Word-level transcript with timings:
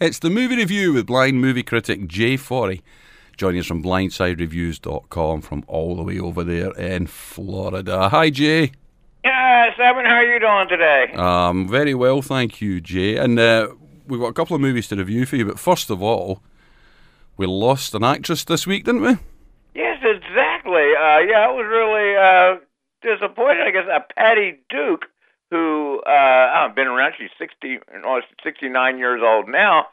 It's 0.00 0.18
the 0.18 0.28
movie 0.28 0.56
review 0.56 0.92
with 0.92 1.06
blind 1.06 1.40
movie 1.40 1.62
critic 1.62 2.08
Jay 2.08 2.36
Forry. 2.36 2.82
Joining 3.36 3.60
us 3.60 3.66
from 3.66 3.82
blindsidereviews.com 3.82 5.40
from 5.40 5.64
all 5.68 5.94
the 5.94 6.02
way 6.02 6.18
over 6.18 6.42
there 6.42 6.72
in 6.72 7.06
Florida. 7.06 8.08
Hi, 8.08 8.30
Jay. 8.30 8.72
Yeah, 9.24 9.70
Simon, 9.76 10.04
how 10.04 10.16
are 10.16 10.24
you 10.24 10.40
doing 10.40 10.68
today? 10.68 11.12
Um, 11.14 11.68
very 11.68 11.94
well, 11.94 12.22
thank 12.22 12.60
you, 12.60 12.80
Jay. 12.80 13.16
And 13.16 13.38
uh, 13.38 13.68
we've 14.08 14.20
got 14.20 14.26
a 14.26 14.32
couple 14.32 14.56
of 14.56 14.60
movies 14.60 14.88
to 14.88 14.96
review 14.96 15.26
for 15.26 15.36
you, 15.36 15.46
but 15.46 15.60
first 15.60 15.90
of 15.90 16.02
all, 16.02 16.42
we 17.36 17.46
lost 17.46 17.94
an 17.94 18.02
actress 18.02 18.44
this 18.44 18.66
week, 18.66 18.84
didn't 18.84 19.02
we? 19.02 19.16
Yes, 19.76 19.98
exactly. 20.02 20.90
Uh, 20.96 21.18
yeah, 21.20 21.46
I 21.46 21.50
was 21.50 21.66
really 21.66 22.16
uh, 22.16 22.58
disappointed. 23.00 23.62
I 23.66 23.70
guess 23.70 23.86
uh, 23.92 24.00
Patty 24.16 24.58
Duke, 24.68 25.06
who 25.54 26.02
uh, 26.04 26.50
I've 26.52 26.74
been 26.74 26.88
around, 26.88 27.14
she's 27.16 27.30
60, 27.38 27.78
almost 28.04 28.26
69 28.42 28.98
years 28.98 29.20
old 29.22 29.48
now. 29.48 29.86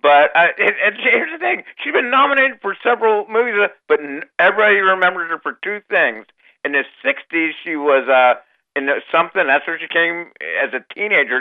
But 0.00 0.30
uh, 0.36 0.48
it, 0.56 0.76
it, 0.78 0.94
here's 1.02 1.32
the 1.32 1.38
thing: 1.38 1.64
she's 1.82 1.92
been 1.92 2.08
nominated 2.08 2.60
for 2.62 2.76
several 2.84 3.26
movies, 3.28 3.54
uh, 3.60 3.66
but 3.88 3.98
everybody 4.38 4.76
remembers 4.76 5.28
her 5.30 5.40
for 5.40 5.58
two 5.64 5.80
things. 5.90 6.26
In 6.64 6.70
the 6.70 6.84
'60s, 7.04 7.50
she 7.64 7.74
was 7.74 8.08
uh, 8.08 8.34
in 8.76 8.88
something. 9.10 9.44
That's 9.48 9.66
where 9.66 9.76
she 9.76 9.88
came 9.88 10.30
as 10.62 10.72
a 10.72 10.94
teenager. 10.94 11.40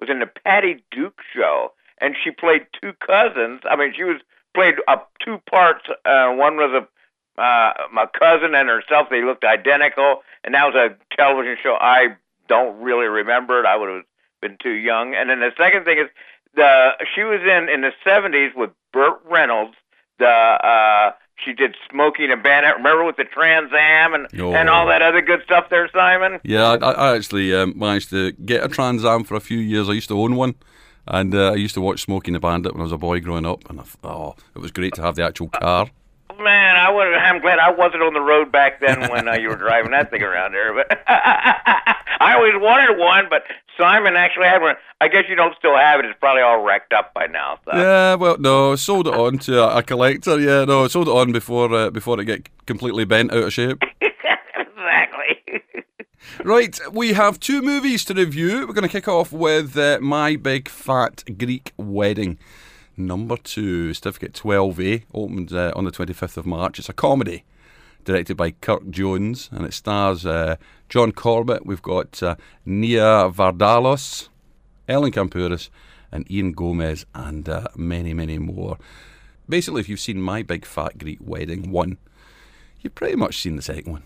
Was 0.00 0.08
in 0.08 0.20
the 0.20 0.30
Patty 0.42 0.82
Duke 0.90 1.20
show, 1.36 1.72
and 2.00 2.16
she 2.22 2.30
played 2.30 2.66
two 2.80 2.92
cousins. 3.04 3.60
I 3.68 3.76
mean, 3.76 3.92
she 3.94 4.04
was 4.04 4.22
played 4.54 4.76
uh, 4.88 4.96
two 5.22 5.38
parts. 5.50 5.84
Uh, 6.06 6.32
one 6.32 6.56
was 6.56 6.70
a 6.72 6.88
uh, 7.38 7.72
my 7.92 8.06
cousin 8.18 8.54
and 8.54 8.70
herself. 8.70 9.08
They 9.10 9.22
looked 9.22 9.44
identical, 9.44 10.22
and 10.44 10.54
that 10.54 10.64
was 10.64 10.74
a 10.74 10.96
television 11.14 11.58
show. 11.62 11.76
I 11.78 12.16
don't 12.48 12.80
really 12.80 13.06
remember 13.06 13.60
it. 13.60 13.66
I 13.66 13.76
would 13.76 13.88
have 13.88 14.04
been 14.40 14.56
too 14.62 14.72
young. 14.72 15.14
And 15.14 15.30
then 15.30 15.40
the 15.40 15.50
second 15.56 15.84
thing 15.84 15.98
is 15.98 16.06
the 16.54 16.90
she 17.14 17.22
was 17.22 17.40
in 17.42 17.68
in 17.68 17.82
the 17.82 17.92
seventies 18.04 18.52
with 18.56 18.70
Burt 18.92 19.20
Reynolds. 19.30 19.74
The 20.18 20.26
uh, 20.26 21.12
she 21.44 21.52
did 21.52 21.76
Smokey 21.90 22.24
and 22.24 22.32
the 22.32 22.36
Bandit. 22.36 22.76
Remember 22.76 23.04
with 23.04 23.16
the 23.16 23.24
Trans 23.24 23.70
Am 23.72 24.14
and 24.14 24.26
Oh. 24.40 24.52
and 24.52 24.68
all 24.68 24.86
that 24.88 25.02
other 25.02 25.20
good 25.22 25.42
stuff 25.44 25.66
there, 25.70 25.88
Simon. 25.92 26.40
Yeah, 26.42 26.76
I, 26.82 26.90
I 26.90 27.16
actually 27.16 27.54
um, 27.54 27.74
managed 27.76 28.10
to 28.10 28.32
get 28.32 28.64
a 28.64 28.68
Trans 28.68 29.04
Am 29.04 29.22
for 29.24 29.34
a 29.36 29.40
few 29.40 29.58
years. 29.58 29.88
I 29.88 29.92
used 29.92 30.08
to 30.08 30.20
own 30.20 30.34
one. 30.34 30.54
And 31.10 31.34
uh, 31.34 31.52
I 31.52 31.54
used 31.54 31.72
to 31.74 31.80
watch 31.80 32.02
Smokey 32.02 32.28
and 32.28 32.34
the 32.36 32.40
Bandit 32.40 32.72
when 32.74 32.82
I 32.82 32.84
was 32.84 32.92
a 32.92 32.98
boy 32.98 33.20
growing 33.20 33.46
up, 33.46 33.70
and 33.70 33.80
I 33.80 33.84
oh, 34.04 34.34
it 34.54 34.58
was 34.58 34.70
great 34.70 34.92
to 34.96 35.00
have 35.02 35.14
the 35.16 35.24
actual 35.24 35.48
car. 35.48 35.88
Man, 36.38 36.76
I 36.76 36.90
would. 36.90 37.06
I'm 37.14 37.40
glad 37.40 37.58
I 37.58 37.70
wasn't 37.70 38.02
on 38.02 38.12
the 38.12 38.20
road 38.20 38.52
back 38.52 38.78
then 38.80 39.10
when 39.10 39.26
uh, 39.26 39.32
you 39.32 39.48
were 39.48 39.56
driving 39.56 39.92
that 39.92 40.10
thing 40.10 40.22
around 40.22 40.52
there. 40.52 40.74
But 40.74 40.90
I 42.20 42.34
always 42.34 42.54
wanted 42.56 42.98
one, 42.98 43.26
but 43.30 43.44
Simon 43.76 44.16
actually 44.16 44.46
had 44.46 44.60
one. 44.60 44.74
I 45.00 45.08
guess 45.08 45.24
you 45.28 45.36
don't 45.36 45.56
still 45.56 45.76
have 45.76 46.00
it. 46.00 46.06
It's 46.06 46.18
probably 46.18 46.42
all 46.42 46.62
wrecked 46.62 46.92
up 46.92 47.14
by 47.14 47.26
now. 47.26 47.58
So. 47.64 47.76
Yeah, 47.76 48.14
well, 48.16 48.36
no, 48.38 48.76
sold 48.76 49.06
it 49.06 49.14
on 49.14 49.38
to 49.40 49.62
a, 49.62 49.78
a 49.78 49.82
collector. 49.82 50.38
Yeah, 50.38 50.64
no, 50.64 50.88
sold 50.88 51.08
it 51.08 51.12
on 51.12 51.32
before 51.32 51.72
uh, 51.72 51.90
before 51.90 52.20
it 52.20 52.24
get 52.24 52.48
completely 52.66 53.04
bent 53.04 53.32
out 53.32 53.44
of 53.44 53.52
shape. 53.52 53.82
exactly. 54.00 55.42
Right, 56.44 56.78
we 56.92 57.14
have 57.14 57.40
two 57.40 57.62
movies 57.62 58.04
to 58.04 58.14
review. 58.14 58.66
We're 58.66 58.74
going 58.74 58.82
to 58.82 58.88
kick 58.88 59.08
off 59.08 59.32
with 59.32 59.76
uh, 59.76 59.98
My 60.00 60.36
Big 60.36 60.68
Fat 60.68 61.24
Greek 61.36 61.72
Wedding. 61.76 62.38
Number 62.96 63.36
two, 63.36 63.92
Certificate 63.92 64.34
12A, 64.34 65.04
opened 65.12 65.52
uh, 65.52 65.72
on 65.74 65.84
the 65.84 65.90
25th 65.90 66.36
of 66.36 66.46
March. 66.46 66.78
It's 66.78 66.88
a 66.88 66.92
comedy 66.92 67.44
directed 68.04 68.36
by 68.36 68.52
Kirk 68.52 68.88
Jones 68.90 69.48
and 69.52 69.66
it 69.66 69.74
stars 69.74 70.24
uh, 70.24 70.56
John 70.88 71.12
Corbett. 71.12 71.66
We've 71.66 71.82
got 71.82 72.22
uh, 72.22 72.36
Nia 72.64 73.30
Vardalos, 73.30 74.28
Elena 74.88 75.10
Kampouris, 75.10 75.68
and 76.10 76.30
Ian 76.30 76.52
Gomez, 76.52 77.04
and 77.14 77.48
uh, 77.48 77.68
many, 77.76 78.14
many 78.14 78.38
more. 78.38 78.78
Basically, 79.48 79.80
if 79.80 79.88
you've 79.88 80.00
seen 80.00 80.20
My 80.20 80.42
Big 80.42 80.64
Fat 80.64 80.98
Greek 80.98 81.18
Wedding 81.20 81.70
1, 81.70 81.98
you've 82.80 82.94
pretty 82.94 83.16
much 83.16 83.38
seen 83.38 83.56
the 83.56 83.62
second 83.62 83.92
one. 83.92 84.02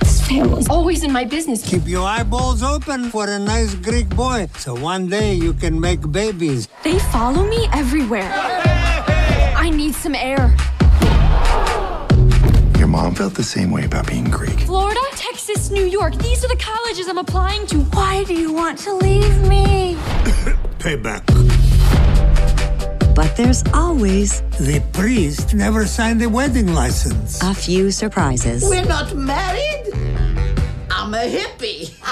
This 0.00 0.26
family's 0.26 0.68
always 0.68 1.02
in 1.02 1.12
my 1.12 1.24
business. 1.24 1.68
Keep 1.68 1.86
your 1.86 2.06
eyeballs 2.06 2.62
open 2.62 3.10
for 3.10 3.28
a 3.28 3.38
nice 3.38 3.74
Greek 3.74 4.08
boy, 4.10 4.48
so 4.58 4.74
one 4.74 5.08
day 5.08 5.34
you 5.34 5.52
can 5.52 5.80
make 5.80 6.10
babies. 6.10 6.68
They 6.84 6.98
follow 6.98 7.46
me 7.46 7.68
everywhere. 7.72 8.30
I 9.56 9.70
need 9.70 9.94
some 9.94 10.14
air. 10.14 10.54
Your 12.96 13.04
mom 13.04 13.14
felt 13.14 13.34
the 13.34 13.42
same 13.42 13.70
way 13.72 13.84
about 13.84 14.06
being 14.06 14.24
Greek. 14.30 14.58
Florida, 14.60 14.98
Texas, 15.12 15.70
New 15.70 15.84
York. 15.84 16.14
These 16.14 16.42
are 16.46 16.48
the 16.48 16.56
colleges 16.56 17.08
I'm 17.08 17.18
applying 17.18 17.66
to. 17.66 17.80
Why 17.92 18.24
do 18.24 18.32
you 18.32 18.54
want 18.54 18.78
to 18.86 18.94
leave 18.94 19.36
me? 19.46 19.96
Payback. 20.78 21.22
But 23.14 23.36
there's 23.36 23.62
always 23.74 24.40
The 24.58 24.82
priest 24.94 25.52
never 25.52 25.84
signed 25.86 26.22
the 26.22 26.30
wedding 26.30 26.72
license. 26.72 27.42
a 27.42 27.52
few 27.52 27.90
surprises. 27.90 28.64
We're 28.66 28.86
not 28.86 29.14
married? 29.14 29.92
I'm 30.90 31.12
a 31.12 31.26
hippie. 31.36 31.92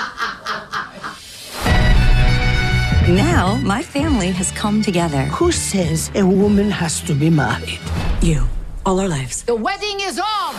Now, 3.09 3.57
my 3.57 3.83
family 3.83 4.31
has 4.33 4.51
come 4.53 4.81
together. 4.83 5.25
Who 5.37 5.53
says 5.53 6.11
a 6.15 6.25
woman 6.27 6.71
has 6.71 7.01
to 7.03 7.15
be 7.15 7.29
married? 7.29 7.79
You, 8.23 8.49
all 8.87 9.01
our 9.01 9.09
lives. 9.09 9.43
The 9.45 9.55
wedding 9.55 10.01
is 10.01 10.19
on! 10.19 10.55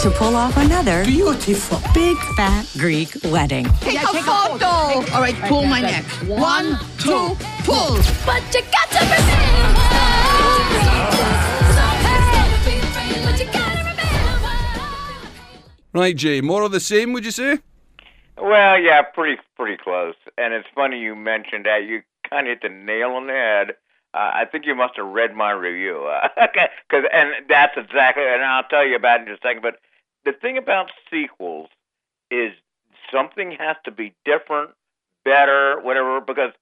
To 0.00 0.10
pull 0.10 0.34
off 0.36 0.56
another 0.56 1.04
Beautiful. 1.04 1.78
big 1.92 2.16
fat 2.36 2.66
Greek 2.78 3.16
wedding. 3.24 3.66
Take 3.80 4.02
a 4.02 4.06
photo! 4.22 4.66
All 5.14 5.20
right, 5.20 5.34
pull 5.42 5.66
my 5.66 5.80
neck. 5.80 6.04
One, 6.26 6.78
two, 6.98 7.36
pull! 7.64 7.98
But 8.24 8.42
you 8.54 8.62
got 8.72 8.90
to. 8.92 9.00
But 13.24 13.38
you 13.38 13.46
gotta 13.52 13.78
remember. 13.78 14.00
Right, 15.92 16.16
Jay, 16.16 16.40
more 16.40 16.62
of 16.62 16.72
the 16.72 16.80
same, 16.80 17.12
would 17.12 17.24
you 17.24 17.30
say? 17.30 17.58
Well, 18.38 18.80
yeah, 18.80 19.02
pretty 19.02 19.40
pretty 19.56 19.76
close. 19.82 20.14
And 20.38 20.54
it's 20.54 20.68
funny 20.74 20.98
you 21.00 21.14
mentioned 21.14 21.66
that. 21.66 21.84
You 21.86 22.02
kind 22.28 22.46
of 22.46 22.52
hit 22.52 22.62
the 22.62 22.68
nail 22.74 23.10
on 23.10 23.26
the 23.26 23.32
head. 23.34 23.76
Uh, 24.12 24.30
I 24.34 24.44
think 24.44 24.66
you 24.66 24.74
must 24.74 24.96
have 24.96 25.06
read 25.06 25.34
my 25.34 25.52
review, 25.52 26.06
uh, 26.06 26.28
cause, 26.90 27.04
and 27.12 27.30
that's 27.48 27.76
exactly. 27.76 28.24
And 28.26 28.42
I'll 28.42 28.64
tell 28.64 28.84
you 28.84 28.96
about 28.96 29.20
it 29.20 29.28
in 29.28 29.34
a 29.34 29.38
second. 29.42 29.62
But 29.62 29.76
the 30.24 30.32
thing 30.32 30.58
about 30.58 30.90
sequels 31.10 31.68
is 32.30 32.52
something 33.12 33.52
has 33.58 33.76
to 33.84 33.92
be 33.92 34.12
different, 34.24 34.70
better, 35.24 35.80
whatever. 35.80 36.20
Because 36.20 36.52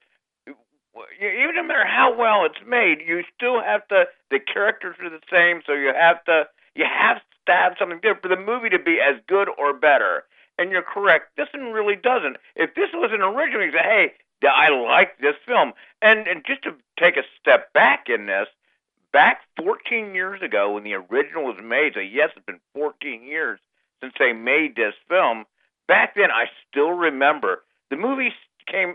even 1.21 1.55
no 1.55 1.63
matter 1.63 1.87
how 1.87 2.15
well 2.17 2.45
it's 2.45 2.61
made, 2.67 2.99
you 3.07 3.23
still 3.35 3.63
have 3.63 3.87
to. 3.89 4.05
The 4.31 4.41
characters 4.41 4.97
are 5.01 5.11
the 5.11 5.21
same, 5.33 5.63
so 5.67 5.73
you 5.73 5.93
have 5.95 6.23
to. 6.25 6.45
You 6.75 6.85
have 6.85 7.19
to 7.47 7.53
have 7.53 7.75
something 7.79 7.99
different 7.99 8.23
for 8.23 8.29
the 8.29 8.37
movie 8.37 8.69
to 8.69 8.79
be 8.79 8.99
as 9.01 9.17
good 9.27 9.49
or 9.59 9.73
better. 9.73 10.25
And 10.59 10.71
you're 10.71 10.83
correct. 10.83 11.37
This 11.37 11.49
one 11.55 11.73
really 11.73 11.97
doesn't. 11.97 12.37
If 12.57 12.75
this 12.75 12.91
was 12.93 13.11
an 13.13 13.23
original, 13.23 13.65
you 13.65 13.73
say, 13.73 13.83
"Hey, 13.83 14.13
I 14.43 14.69
like 14.69 15.19
this 15.19 15.37
film." 15.47 15.73
And 16.03 16.27
and 16.27 16.45
just 16.47 16.63
to 16.63 16.75
take 16.99 17.17
a 17.17 17.25
step 17.41 17.73
back 17.73 18.09
in 18.09 18.27
this, 18.27 18.49
back 19.13 19.43
14 19.57 20.15
years 20.15 20.43
ago 20.43 20.73
when 20.73 20.85
the 20.85 20.95
original 20.95 21.45
was 21.45 21.61
made, 21.63 21.95
so 21.95 22.01
yes, 22.01 22.31
it's 22.37 22.47
been 22.47 22.61
14 22.75 23.23
years 23.23 23.59
since 24.01 24.15
they 24.19 24.33
made 24.33 24.77
this 24.77 24.95
film. 25.09 25.45
Back 25.87 26.15
then, 26.15 26.31
I 26.31 26.47
still 26.69 26.91
remember 26.91 27.65
the 27.91 27.97
movie 27.97 28.33
came, 28.67 28.95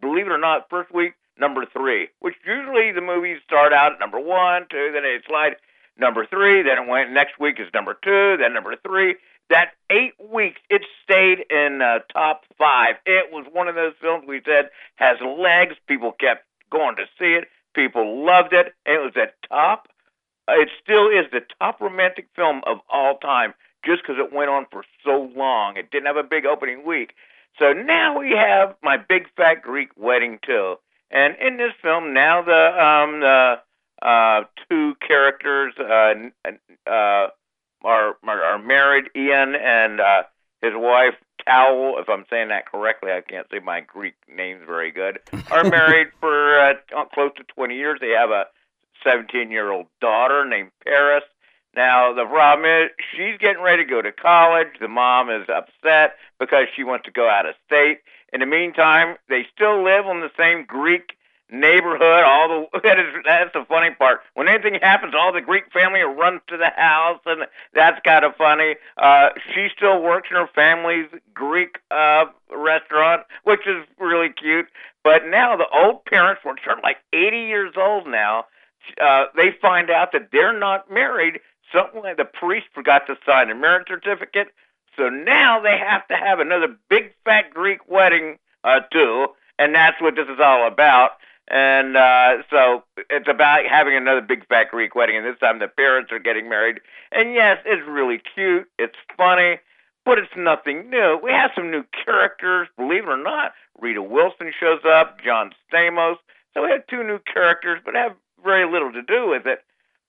believe 0.00 0.26
it 0.26 0.32
or 0.32 0.38
not, 0.38 0.68
first 0.68 0.92
week 0.92 1.14
number 1.38 1.64
three, 1.66 2.08
which 2.20 2.34
usually 2.46 2.92
the 2.92 3.00
movies 3.00 3.38
start 3.44 3.72
out 3.72 3.92
at 3.92 4.00
number 4.00 4.20
one, 4.20 4.66
two, 4.70 4.90
then 4.92 5.02
they 5.02 5.18
slide 5.26 5.56
number 5.98 6.26
three, 6.26 6.62
then 6.62 6.78
it 6.78 6.88
went 6.88 7.10
next 7.10 7.40
week 7.40 7.58
is 7.58 7.68
number 7.72 7.96
two, 8.02 8.36
then 8.38 8.52
number 8.52 8.76
three. 8.84 9.16
That 9.50 9.72
eight 9.90 10.14
weeks, 10.32 10.60
it 10.70 10.82
stayed 11.04 11.44
in 11.50 11.82
uh, 11.82 11.98
top 12.12 12.44
five. 12.56 12.96
It 13.04 13.32
was 13.32 13.46
one 13.52 13.68
of 13.68 13.74
those 13.74 13.94
films 14.00 14.24
we 14.26 14.40
said 14.46 14.70
has 14.96 15.18
legs. 15.20 15.74
People 15.88 16.12
kept 16.12 16.44
going 16.70 16.96
to 16.96 17.04
see 17.18 17.34
it. 17.34 17.48
People 17.74 18.24
loved 18.24 18.52
it. 18.52 18.74
And 18.86 18.96
it 18.96 19.00
was 19.00 19.12
at 19.16 19.34
top. 19.48 19.88
uh, 20.48 20.52
It 20.54 20.70
still 20.82 21.08
is 21.08 21.26
the 21.32 21.42
top 21.60 21.80
romantic 21.80 22.28
film 22.36 22.62
of 22.66 22.78
all 22.92 23.18
time, 23.18 23.54
just 23.84 24.02
because 24.02 24.16
it 24.18 24.32
went 24.32 24.50
on 24.50 24.66
for 24.70 24.84
so 25.04 25.30
long. 25.36 25.76
It 25.76 25.90
didn't 25.90 26.06
have 26.06 26.16
a 26.16 26.22
big 26.22 26.46
opening 26.46 26.86
week. 26.86 27.14
So 27.58 27.72
now 27.72 28.18
we 28.18 28.30
have 28.30 28.76
my 28.82 28.96
big 28.96 29.26
fat 29.36 29.62
Greek 29.62 29.90
wedding 29.96 30.38
too. 30.46 30.76
And 31.10 31.34
in 31.40 31.56
this 31.56 31.72
film, 31.82 32.14
now 32.14 32.42
the 32.42 32.84
um 32.84 33.20
the 33.20 33.60
uh 34.02 34.44
two 34.70 34.94
characters 35.06 35.74
uh 35.78 36.14
uh 36.90 37.28
are 37.84 38.16
are, 38.26 38.58
married, 38.58 39.06
Ian 39.16 39.54
and 39.54 40.00
uh 40.00 40.22
his 40.62 40.72
wife 40.74 41.14
Towel, 41.46 41.96
if 41.98 42.08
I'm 42.08 42.24
saying 42.30 42.48
that 42.48 42.66
correctly, 42.66 43.12
I 43.12 43.20
can't 43.20 43.46
say 43.50 43.58
my 43.60 43.80
Greek 43.80 44.14
names 44.28 44.62
very 44.66 44.90
good. 44.90 45.20
Are 45.50 45.64
married 45.64 46.08
for 46.20 46.58
uh, 46.58 46.74
t- 46.74 47.08
close 47.14 47.32
to 47.36 47.44
20 47.44 47.76
years. 47.76 47.98
They 48.00 48.10
have 48.10 48.30
a 48.30 48.44
17 49.04 49.50
year 49.50 49.70
old 49.70 49.86
daughter 50.00 50.44
named 50.44 50.70
Paris. 50.84 51.24
Now, 51.74 52.12
the 52.12 52.24
problem 52.24 52.66
is 52.66 52.90
she's 53.14 53.38
getting 53.38 53.62
ready 53.62 53.84
to 53.84 53.88
go 53.88 54.02
to 54.02 54.10
college. 54.10 54.68
The 54.80 54.88
mom 54.88 55.30
is 55.30 55.48
upset 55.48 56.16
because 56.40 56.66
she 56.74 56.82
wants 56.82 57.04
to 57.04 57.12
go 57.12 57.28
out 57.28 57.46
of 57.46 57.54
state. 57.66 57.98
In 58.32 58.40
the 58.40 58.46
meantime, 58.46 59.16
they 59.28 59.46
still 59.54 59.82
live 59.82 60.06
on 60.06 60.20
the 60.20 60.30
same 60.36 60.64
Greek 60.64 61.12
neighborhood. 61.52 62.24
All 62.24 62.68
the 62.72 62.80
that 62.84 62.98
is 62.98 63.06
that's 63.24 63.52
the 63.52 63.64
funny 63.68 63.90
part. 63.94 64.20
When 64.34 64.48
anything 64.48 64.78
happens, 64.80 65.14
all 65.16 65.32
the 65.32 65.40
Greek 65.40 65.72
family 65.72 66.00
runs 66.00 66.40
to 66.48 66.56
the 66.56 66.70
house, 66.76 67.20
and 67.26 67.42
that's 67.74 68.00
kind 68.04 68.24
of 68.24 68.36
funny. 68.36 68.76
Uh, 68.96 69.30
she 69.54 69.68
still 69.76 70.02
works 70.02 70.28
in 70.30 70.36
her 70.36 70.48
family's 70.54 71.08
Greek 71.34 71.78
uh, 71.90 72.26
restaurant, 72.54 73.22
which 73.44 73.66
is 73.66 73.84
really 73.98 74.30
cute. 74.30 74.66
But 75.02 75.26
now 75.26 75.56
the 75.56 75.68
old 75.72 76.04
parents, 76.04 76.42
which 76.44 76.60
are 76.66 76.80
like 76.82 76.98
80 77.12 77.36
years 77.38 77.74
old 77.76 78.06
now, 78.06 78.46
uh, 79.00 79.26
they 79.36 79.50
find 79.60 79.90
out 79.90 80.12
that 80.12 80.28
they're 80.32 80.58
not 80.58 80.90
married. 80.90 81.40
Something 81.72 82.02
like 82.02 82.16
the 82.16 82.24
priest 82.24 82.66
forgot 82.74 83.06
to 83.06 83.16
sign 83.24 83.50
a 83.50 83.54
marriage 83.54 83.88
certificate. 83.88 84.48
So 84.96 85.08
now 85.08 85.60
they 85.60 85.78
have 85.78 86.06
to 86.08 86.16
have 86.16 86.40
another 86.40 86.76
big 86.88 87.12
fat 87.24 87.54
Greek 87.54 87.88
wedding 87.88 88.38
uh, 88.64 88.80
too, 88.92 89.28
and 89.58 89.74
that's 89.74 90.00
what 90.00 90.16
this 90.16 90.28
is 90.28 90.40
all 90.40 90.66
about. 90.66 91.12
And 91.50 91.96
uh, 91.96 92.42
so 92.48 92.84
it's 93.10 93.28
about 93.28 93.66
having 93.66 93.96
another 93.96 94.20
big 94.20 94.46
fat 94.46 94.70
Greek 94.70 94.94
wedding, 94.94 95.16
and 95.16 95.26
this 95.26 95.38
time 95.40 95.58
the 95.58 95.66
parents 95.66 96.12
are 96.12 96.20
getting 96.20 96.48
married. 96.48 96.78
And 97.10 97.34
yes, 97.34 97.58
it's 97.66 97.82
really 97.88 98.22
cute, 98.34 98.68
it's 98.78 98.94
funny, 99.16 99.58
but 100.04 100.18
it's 100.18 100.30
nothing 100.36 100.88
new. 100.88 101.18
We 101.20 101.32
have 101.32 101.50
some 101.56 101.72
new 101.72 101.82
characters, 102.04 102.68
believe 102.76 103.02
it 103.02 103.08
or 103.08 103.16
not. 103.16 103.52
Rita 103.80 104.00
Wilson 104.00 104.52
shows 104.58 104.80
up, 104.86 105.20
John 105.24 105.50
Stamos. 105.66 106.16
So 106.54 106.62
we 106.64 106.70
have 106.70 106.86
two 106.86 107.02
new 107.02 107.18
characters, 107.18 107.80
but 107.84 107.96
have 107.96 108.14
very 108.44 108.70
little 108.70 108.92
to 108.92 109.02
do 109.02 109.28
with 109.28 109.44
it. 109.46 109.64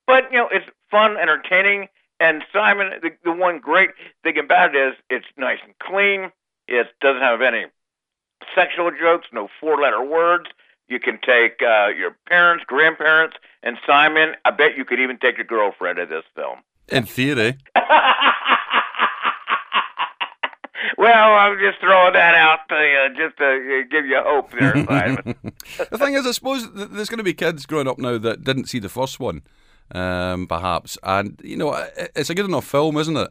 But 0.06 0.32
you 0.32 0.38
know, 0.38 0.50
it's 0.52 0.66
fun, 0.92 1.18
entertaining, 1.18 1.88
and 2.20 2.44
Simon. 2.54 2.92
The, 3.02 3.10
the 3.24 3.32
one 3.32 3.58
great 3.58 3.90
thing 4.22 4.38
about 4.38 4.76
it 4.76 4.90
is 4.90 4.94
it's 5.10 5.26
nice 5.38 5.60
and 5.66 5.74
clean. 5.80 6.32
It 6.68 6.88
doesn't 7.02 7.22
have 7.22 7.42
any 7.42 7.66
sexual 8.54 8.92
jokes, 8.92 9.28
no 9.34 9.48
four-letter 9.60 10.04
words. 10.04 10.46
You 10.92 11.00
can 11.00 11.20
take 11.26 11.62
uh, 11.62 11.88
your 11.88 12.18
parents, 12.28 12.66
grandparents, 12.68 13.38
and 13.64 13.78
Simon. 13.88 14.34
I 14.44 14.52
bet 14.52 14.76
you 14.76 14.84
could 14.84 15.00
even 15.00 15.18
take 15.18 15.38
your 15.38 15.46
girlfriend 15.46 15.96
to 16.00 16.06
this 16.06 16.26
film. 16.36 16.58
In 16.90 17.06
theory. 17.06 17.58
well, 20.98 21.34
I'm 21.34 21.58
just 21.60 21.80
throwing 21.80 22.12
that 22.12 22.36
out 22.36 22.68
to 22.68 22.76
you, 22.76 23.08
just 23.16 23.38
to 23.38 23.46
uh, 23.46 23.84
give 23.90 24.06
you 24.06 24.22
hope 24.22 24.52
there, 24.52 24.86
Simon. 24.86 25.36
the 25.92 25.98
thing 25.98 26.16
is, 26.16 26.28
I 26.28 26.32
suppose 26.32 26.70
there's 26.74 27.08
going 27.08 27.20
to 27.20 27.24
be 27.24 27.34
kids 27.34 27.66
growing 27.66 27.88
up 27.88 27.98
now 27.98 28.18
that 28.18 28.44
didn't 28.44 28.68
see 28.68 28.80
the 28.80 28.90
first 28.90 29.18
one, 29.18 29.44
um, 29.96 30.46
perhaps, 30.46 30.98
and 31.04 31.40
you 31.42 31.56
know, 31.56 31.88
it's 32.18 32.30
a 32.30 32.36
good 32.36 32.44
enough 32.44 32.66
film, 32.66 32.98
isn't 32.98 33.16
it? 33.16 33.30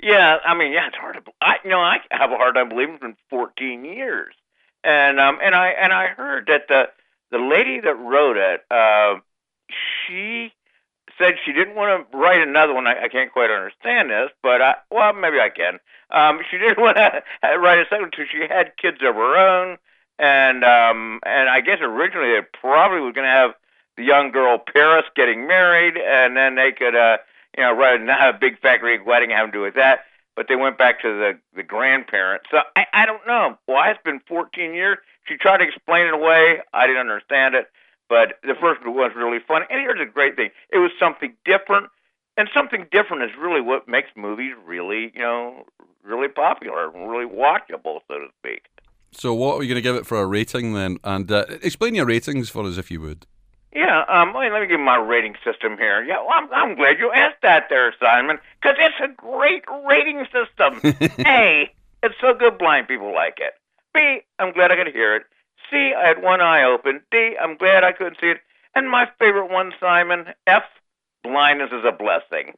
Yeah, 0.00 0.36
I 0.46 0.54
mean, 0.56 0.70
yeah, 0.72 0.86
it's 0.86 0.96
hard 0.96 1.16
to. 1.16 1.32
I, 1.40 1.56
you 1.64 1.70
know, 1.70 1.80
I 1.80 1.96
have 2.12 2.30
a 2.30 2.36
hard 2.36 2.54
time 2.54 2.68
believing 2.68 2.94
it's 2.94 3.02
been 3.02 3.16
14 3.28 3.84
years, 3.84 4.36
and 4.84 5.20
um, 5.20 5.38
and 5.42 5.54
I 5.54 5.68
and 5.68 5.92
I 5.92 6.08
heard 6.08 6.46
that 6.48 6.68
the 6.68 6.88
the 7.30 7.38
lady 7.38 7.80
that 7.80 7.94
wrote 7.94 8.36
it, 8.36 8.60
uh, 8.70 9.16
she 10.06 10.52
said 11.18 11.34
she 11.44 11.52
didn't 11.52 11.74
want 11.74 12.10
to 12.10 12.16
write 12.16 12.40
another 12.46 12.74
one. 12.74 12.86
I, 12.86 13.04
I 13.04 13.08
can't 13.08 13.32
quite 13.32 13.50
understand 13.50 14.10
this, 14.10 14.30
but 14.42 14.60
I, 14.62 14.74
well, 14.90 15.12
maybe 15.12 15.38
I 15.40 15.50
can. 15.50 15.78
Um, 16.10 16.40
she 16.50 16.58
didn't 16.58 16.80
want 16.80 16.96
to 16.96 17.22
write 17.58 17.78
a 17.78 17.84
second 17.88 18.10
because 18.10 18.26
she 18.30 18.46
had 18.48 18.76
kids 18.76 18.98
of 19.02 19.14
her 19.14 19.36
own, 19.36 19.78
and 20.18 20.64
um, 20.64 21.20
and 21.24 21.48
I 21.48 21.60
guess 21.60 21.78
originally 21.80 22.32
they 22.32 22.46
probably 22.60 23.00
was 23.00 23.14
going 23.14 23.26
to 23.26 23.30
have 23.30 23.52
the 23.96 24.04
young 24.04 24.30
girl 24.30 24.58
Paris 24.58 25.04
getting 25.14 25.46
married, 25.46 25.96
and 25.96 26.36
then 26.36 26.54
they 26.54 26.72
could, 26.72 26.94
uh, 26.94 27.18
you 27.56 27.62
know, 27.62 27.76
than 27.76 28.08
a 28.08 28.32
big 28.38 28.60
Greek 28.80 29.06
wedding, 29.06 29.30
have 29.30 29.46
to 29.46 29.52
do 29.52 29.62
with 29.62 29.74
that. 29.74 30.04
But 30.34 30.46
they 30.48 30.56
went 30.56 30.78
back 30.78 31.00
to 31.02 31.08
the 31.08 31.38
the 31.54 31.62
grandparents. 31.62 32.46
So 32.50 32.58
I, 32.76 32.86
I 32.92 33.06
don't 33.06 33.26
know 33.26 33.58
why 33.66 33.90
it's 33.90 34.02
been 34.02 34.20
14 34.26 34.74
years. 34.74 34.98
She 35.28 35.36
tried 35.36 35.58
to 35.58 35.64
explain 35.64 36.06
it 36.06 36.14
away. 36.14 36.58
I 36.72 36.86
didn't 36.86 37.00
understand 37.00 37.54
it. 37.54 37.66
But 38.08 38.34
the 38.42 38.54
first 38.60 38.84
one 38.84 38.94
was 38.94 39.12
really 39.16 39.38
fun. 39.46 39.62
And 39.70 39.80
here's 39.80 40.00
a 40.00 40.10
great 40.10 40.36
thing: 40.36 40.50
it 40.70 40.78
was 40.78 40.90
something 40.98 41.34
different, 41.44 41.88
and 42.36 42.48
something 42.54 42.86
different 42.90 43.24
is 43.24 43.30
really 43.38 43.60
what 43.60 43.88
makes 43.88 44.08
movies 44.16 44.52
really, 44.66 45.12
you 45.14 45.22
know, 45.22 45.64
really 46.02 46.28
popular, 46.28 46.90
really 46.90 47.26
watchable, 47.26 48.00
so 48.08 48.18
to 48.18 48.28
speak. 48.38 48.66
So, 49.12 49.34
what 49.34 49.56
are 49.56 49.62
you 49.62 49.68
going 49.68 49.76
to 49.76 49.82
give 49.82 49.96
it 49.96 50.06
for 50.06 50.18
a 50.18 50.26
rating 50.26 50.72
then? 50.72 50.98
And 51.04 51.30
uh, 51.30 51.44
explain 51.62 51.94
your 51.94 52.06
ratings 52.06 52.48
for 52.48 52.64
us, 52.64 52.78
if 52.78 52.90
you 52.90 53.00
would. 53.02 53.26
Yeah, 53.74 54.04
um, 54.08 54.34
let 54.34 54.60
me, 54.60 54.66
give 54.66 54.80
my 54.80 54.96
rating 54.96 55.34
system 55.44 55.78
here. 55.78 56.04
Yeah, 56.04 56.18
well, 56.20 56.32
I'm, 56.34 56.52
I'm 56.52 56.76
glad 56.76 56.98
you 56.98 57.10
asked 57.10 57.40
that 57.42 57.68
there, 57.70 57.94
Simon, 57.98 58.38
because 58.60 58.76
it's 58.78 59.00
a 59.02 59.14
great 59.16 59.64
rating 59.88 60.26
system. 60.26 60.80
A, 61.26 61.72
it's 62.02 62.14
so 62.20 62.34
good 62.34 62.58
blind 62.58 62.88
people 62.88 63.14
like 63.14 63.38
it. 63.38 63.54
B, 63.94 64.20
I'm 64.38 64.52
glad 64.52 64.72
I 64.72 64.76
could 64.76 64.92
hear 64.92 65.16
it. 65.16 65.22
C, 65.70 65.92
I 65.96 66.06
had 66.06 66.22
one 66.22 66.42
eye 66.42 66.64
open. 66.64 67.00
D, 67.10 67.34
I'm 67.40 67.56
glad 67.56 67.82
I 67.82 67.92
couldn't 67.92 68.18
see 68.20 68.28
it. 68.28 68.40
And 68.74 68.90
my 68.90 69.08
favorite 69.18 69.50
one, 69.50 69.72
Simon, 69.80 70.26
F, 70.46 70.64
blindness 71.22 71.70
is 71.72 71.84
a 71.84 71.92
blessing. 71.92 72.54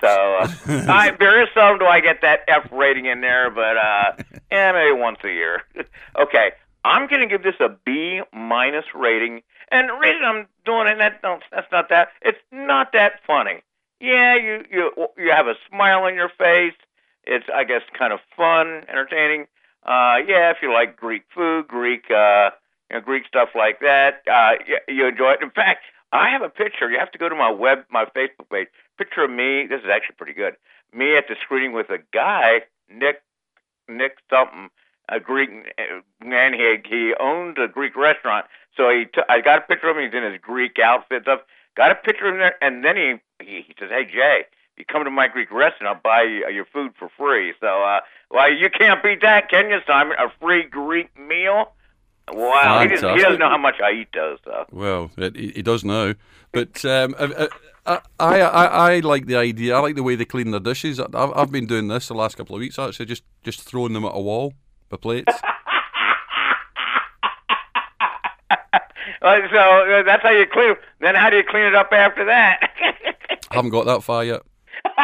So 0.00 0.08
uh, 0.08 0.48
I 0.88 1.10
very 1.12 1.46
seldom 1.54 1.80
do 1.80 1.84
I 1.86 2.00
get 2.00 2.22
that 2.22 2.40
F 2.48 2.70
rating 2.72 3.06
in 3.06 3.20
there, 3.20 3.50
but 3.50 3.76
uh, 3.76 4.12
yeah, 4.50 4.72
maybe 4.72 4.98
once 4.98 5.18
a 5.24 5.28
year. 5.28 5.62
okay, 6.18 6.52
I'm 6.84 7.06
going 7.08 7.20
to 7.20 7.26
give 7.26 7.42
this 7.42 7.60
a 7.60 7.68
B 7.84 8.20
minus 8.32 8.86
rating, 8.94 9.42
and 9.70 9.88
the 9.88 9.94
reason 9.94 10.22
I'm 10.24 10.46
doing 10.64 10.88
it, 10.88 10.98
that 10.98 11.20
no, 11.22 11.38
that's 11.50 11.70
not 11.70 11.88
that. 11.90 12.08
It's 12.22 12.38
not 12.52 12.92
that 12.92 13.20
funny. 13.26 13.62
Yeah, 14.00 14.36
you 14.36 14.64
you 14.70 14.92
you 15.16 15.30
have 15.30 15.46
a 15.46 15.54
smile 15.68 16.04
on 16.04 16.14
your 16.14 16.30
face. 16.30 16.74
It's 17.24 17.46
I 17.54 17.64
guess 17.64 17.82
kind 17.98 18.12
of 18.12 18.20
fun, 18.36 18.84
entertaining. 18.88 19.46
Uh, 19.84 20.18
yeah, 20.26 20.50
if 20.50 20.58
you 20.62 20.72
like 20.72 20.96
Greek 20.96 21.22
food, 21.34 21.68
Greek 21.68 22.10
uh, 22.10 22.50
you 22.90 22.96
know, 22.96 23.00
Greek 23.00 23.26
stuff 23.26 23.50
like 23.54 23.80
that, 23.80 24.22
uh, 24.30 24.52
you, 24.66 24.78
you 24.88 25.06
enjoy 25.06 25.32
it. 25.32 25.42
In 25.42 25.50
fact, 25.50 25.84
I 26.12 26.28
have 26.30 26.42
a 26.42 26.48
picture. 26.48 26.90
You 26.90 26.98
have 26.98 27.12
to 27.12 27.18
go 27.18 27.28
to 27.28 27.36
my 27.36 27.50
web, 27.50 27.84
my 27.90 28.04
Facebook 28.04 28.48
page. 28.50 28.68
Picture 28.98 29.24
of 29.24 29.30
me. 29.30 29.66
This 29.66 29.80
is 29.80 29.88
actually 29.92 30.16
pretty 30.16 30.34
good. 30.34 30.56
Me 30.92 31.16
at 31.16 31.28
the 31.28 31.36
screening 31.42 31.72
with 31.72 31.88
a 31.90 31.98
guy, 32.12 32.62
Nick, 32.92 33.22
Nick 33.88 34.16
something, 34.28 34.70
a 35.10 35.20
Greek 35.20 35.50
man. 36.24 36.54
He 36.54 36.76
he 36.88 37.14
owned 37.20 37.58
a 37.58 37.68
Greek 37.68 37.96
restaurant. 37.96 38.46
So 38.76 38.88
he, 38.88 39.04
t- 39.04 39.20
I 39.28 39.40
got 39.40 39.58
a 39.58 39.62
picture 39.62 39.88
of 39.90 39.96
him. 39.96 40.04
He's 40.04 40.14
in 40.14 40.22
his 40.30 40.40
Greek 40.40 40.78
outfit 40.78 41.22
stuff. 41.22 41.40
Got 41.76 41.90
a 41.90 41.94
picture 41.96 42.26
of 42.26 42.34
him 42.34 42.40
there, 42.40 42.56
and 42.62 42.84
then 42.84 42.96
he 42.96 43.14
he, 43.44 43.62
he 43.62 43.74
says, 43.78 43.90
"Hey 43.90 44.04
Jay, 44.04 44.44
you 44.76 44.84
come 44.84 45.04
to 45.04 45.10
my 45.10 45.28
Greek 45.28 45.50
restaurant, 45.50 45.96
I'll 45.96 46.02
buy 46.02 46.22
you, 46.22 46.48
your 46.48 46.64
food 46.64 46.92
for 46.98 47.08
free." 47.18 47.52
So, 47.60 47.66
uh, 47.66 48.00
well, 48.30 48.52
you 48.52 48.70
can't 48.70 49.02
beat 49.02 49.22
that, 49.22 49.50
can 49.50 49.68
you, 49.70 49.80
Simon? 49.86 50.16
A 50.18 50.30
free 50.40 50.64
Greek 50.64 51.10
meal. 51.18 51.72
Wow, 52.32 52.82
he 52.82 52.88
doesn't, 52.88 53.16
he 53.16 53.22
doesn't 53.22 53.40
know 53.40 53.48
how 53.48 53.58
much 53.58 53.80
I 53.82 53.92
eat 53.92 54.08
those. 54.14 54.38
So. 54.44 54.66
Well, 54.70 55.10
it, 55.16 55.34
he 55.36 55.62
does 55.62 55.84
now, 55.84 56.14
but 56.52 56.84
um, 56.84 57.14
I, 57.18 57.48
I, 57.86 58.00
I, 58.20 58.40
I 58.40 58.94
I 58.94 58.98
like 59.00 59.26
the 59.26 59.36
idea. 59.36 59.74
I 59.74 59.80
like 59.80 59.96
the 59.96 60.02
way 60.02 60.14
they 60.14 60.24
clean 60.24 60.52
their 60.52 60.60
dishes. 60.60 61.00
I've, 61.00 61.14
I've 61.14 61.50
been 61.50 61.66
doing 61.66 61.88
this 61.88 62.08
the 62.08 62.14
last 62.14 62.36
couple 62.36 62.54
of 62.54 62.60
weeks 62.60 62.78
actually, 62.78 63.06
just 63.06 63.24
just 63.42 63.62
throwing 63.62 63.94
them 63.94 64.04
at 64.04 64.12
a 64.14 64.20
wall, 64.20 64.54
plates. 64.98 65.32
Uh, 69.22 69.36
so 69.52 69.58
uh, 69.58 70.02
that's 70.02 70.22
how 70.22 70.30
you 70.30 70.46
clean. 70.50 70.74
Then 71.00 71.14
how 71.14 71.28
do 71.28 71.36
you 71.36 71.44
clean 71.44 71.64
it 71.64 71.74
up 71.74 71.92
after 71.92 72.24
that? 72.24 72.58
I 73.50 73.54
haven't 73.54 73.70
got 73.70 73.84
that 73.84 74.02
far 74.02 74.24
yet. 74.24 74.40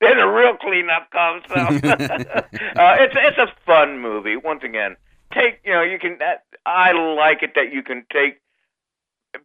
then 0.00 0.16
the 0.16 0.26
real 0.26 0.56
cleanup 0.56 1.10
comes. 1.10 1.42
So. 1.48 1.54
uh, 1.54 2.96
it's 2.98 3.14
it's 3.14 3.38
a 3.38 3.52
fun 3.66 3.98
movie. 3.98 4.36
Once 4.36 4.62
again, 4.64 4.96
take 5.34 5.60
you 5.64 5.72
know 5.72 5.82
you 5.82 5.98
can. 5.98 6.16
That, 6.18 6.44
I 6.64 6.92
like 6.92 7.42
it 7.42 7.52
that 7.56 7.72
you 7.72 7.82
can 7.82 8.06
take 8.10 8.40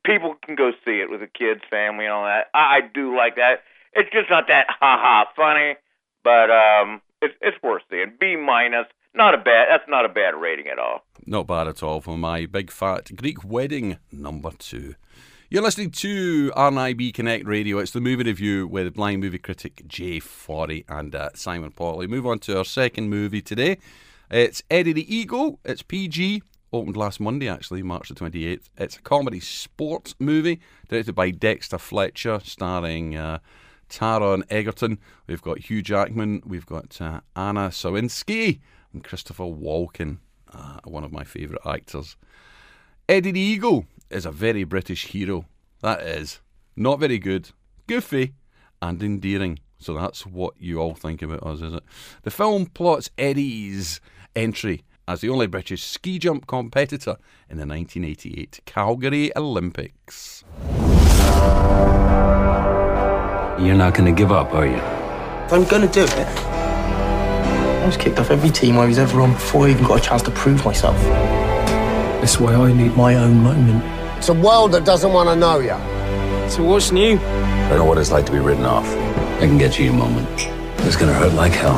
people 0.05 0.35
can 0.43 0.55
go 0.55 0.71
see 0.85 1.01
it 1.01 1.09
with 1.09 1.19
the 1.19 1.27
kids, 1.27 1.61
family, 1.69 2.05
and 2.05 2.13
all 2.13 2.23
that. 2.23 2.47
I, 2.53 2.77
I 2.77 2.81
do 2.93 3.15
like 3.15 3.35
that. 3.35 3.63
It's 3.93 4.09
just 4.11 4.29
not 4.29 4.47
that 4.47 4.67
ha 4.69 4.97
ha 4.97 5.25
funny, 5.35 5.75
but 6.23 6.49
um, 6.49 7.01
it's 7.21 7.35
it's 7.41 7.61
worth 7.61 7.83
seeing. 7.89 8.13
B 8.19 8.37
minus, 8.37 8.87
not 9.15 9.33
a 9.33 9.37
bad. 9.37 9.67
That's 9.69 9.87
not 9.89 10.05
a 10.05 10.09
bad 10.09 10.35
rating 10.35 10.67
at 10.67 10.79
all. 10.79 11.05
Not 11.25 11.47
bad 11.47 11.67
at 11.67 11.83
all 11.83 12.01
for 12.01 12.17
my 12.17 12.45
big 12.45 12.71
fat 12.71 13.15
Greek 13.15 13.43
wedding 13.43 13.97
number 14.11 14.51
two. 14.57 14.95
You're 15.49 15.61
listening 15.61 15.91
to 15.91 16.51
RNIB 16.55 17.13
Connect 17.13 17.45
Radio. 17.45 17.77
It's 17.77 17.91
the 17.91 18.01
movie 18.01 18.23
review 18.23 18.67
with 18.67 18.93
blind 18.95 19.21
movie 19.21 19.37
critic 19.37 19.83
Jay 19.87 20.19
Forry 20.19 20.83
and 20.89 21.13
uh, 21.13 21.29
Simon 21.35 21.71
Potley. 21.71 22.07
Move 22.07 22.25
on 22.25 22.39
to 22.39 22.57
our 22.57 22.65
second 22.65 23.09
movie 23.09 23.41
today. 23.41 23.77
It's 24.31 24.63
Eddie 24.71 24.93
the 24.93 25.15
Eagle. 25.15 25.59
It's 25.63 25.83
PG. 25.83 26.41
Opened 26.71 26.97
last 26.97 27.19
Monday, 27.19 27.47
actually, 27.47 27.83
March 27.83 28.09
the 28.09 28.15
28th. 28.15 28.63
It's 28.79 28.95
a 28.95 29.01
comedy 29.03 29.39
sports 29.39 30.15
movie 30.17 30.59
directed 30.89 31.13
by 31.13 31.29
Dexter 31.29 31.77
Fletcher, 31.77 32.39
starring 32.43 33.15
uh, 33.15 33.37
Taron 33.93 34.43
Egerton. 34.49 34.97
We've 35.27 35.41
got 35.41 35.59
Hugh 35.59 35.83
Jackman. 35.83 36.41
We've 36.45 36.65
got 36.65 36.99
uh, 36.99 37.21
Anna 37.35 37.69
Sawinski 37.69 38.59
and 38.91 39.03
Christopher 39.03 39.43
Walken, 39.43 40.17
uh, 40.51 40.79
one 40.85 41.03
of 41.03 41.11
my 41.11 41.23
favourite 41.23 41.61
actors. 41.65 42.17
Eddie 43.07 43.31
the 43.31 43.39
Eagle 43.39 43.85
is 44.09 44.25
a 44.25 44.31
very 44.31 44.63
British 44.63 45.05
hero. 45.05 45.45
That 45.81 46.01
is. 46.01 46.39
Not 46.75 46.99
very 46.99 47.19
good, 47.19 47.51
goofy, 47.85 48.33
and 48.81 49.01
endearing. 49.03 49.59
So 49.77 49.93
that's 49.93 50.25
what 50.25 50.55
you 50.57 50.79
all 50.79 50.95
think 50.95 51.21
about 51.21 51.43
us, 51.43 51.61
is 51.61 51.73
it? 51.73 51.83
The 52.23 52.31
film 52.31 52.65
plots 52.65 53.11
Eddie's 53.17 54.01
entry 54.35 54.83
as 55.07 55.21
the 55.21 55.29
only 55.29 55.45
British 55.45 55.83
ski 55.83 56.17
jump 56.17 56.47
competitor 56.47 57.17
in 57.47 57.57
the 57.57 57.67
1988 57.67 58.61
Calgary 58.65 59.31
Olympics. 59.35 60.43
You're 63.59 63.75
not 63.75 63.93
going 63.93 64.05
to 64.13 64.17
give 64.17 64.31
up, 64.31 64.53
are 64.53 64.65
you? 64.65 64.75
If 65.45 65.53
I'm 65.53 65.63
gonna 65.65 65.87
do 65.87 66.03
it, 66.03 66.09
I 66.09 67.83
was 67.85 67.95
kicked 67.97 68.17
off 68.17 68.31
every 68.31 68.49
team 68.49 68.77
I 68.77 68.85
was 68.85 68.97
ever 68.97 69.21
on 69.21 69.33
before 69.33 69.67
I 69.67 69.71
even 69.71 69.83
got 69.85 69.99
a 69.99 70.03
chance 70.03 70.21
to 70.23 70.31
prove 70.31 70.65
myself. 70.65 70.95
That's 72.21 72.39
why 72.39 72.53
I 72.55 72.71
need 72.73 72.95
my 72.97 73.15
own 73.15 73.43
moment. 73.43 73.83
It's 74.17 74.29
a 74.29 74.33
world 74.33 74.71
that 74.71 74.85
doesn't 74.85 75.11
want 75.13 75.29
to 75.29 75.35
know 75.35 75.59
you. 75.59 75.77
So 76.49 76.63
what's 76.63 76.91
new? 76.91 77.17
I 77.19 77.75
know 77.77 77.85
what 77.85 77.97
it's 77.97 78.09
like 78.11 78.25
to 78.25 78.31
be 78.31 78.39
written 78.39 78.65
off. 78.65 78.87
I 79.37 79.41
can 79.41 79.57
get 79.57 79.77
you 79.77 79.91
a 79.91 79.93
moment. 79.93 80.27
It's 80.87 80.95
going 80.95 81.11
to 81.11 81.17
hurt 81.17 81.33
like 81.33 81.51
hell. 81.51 81.77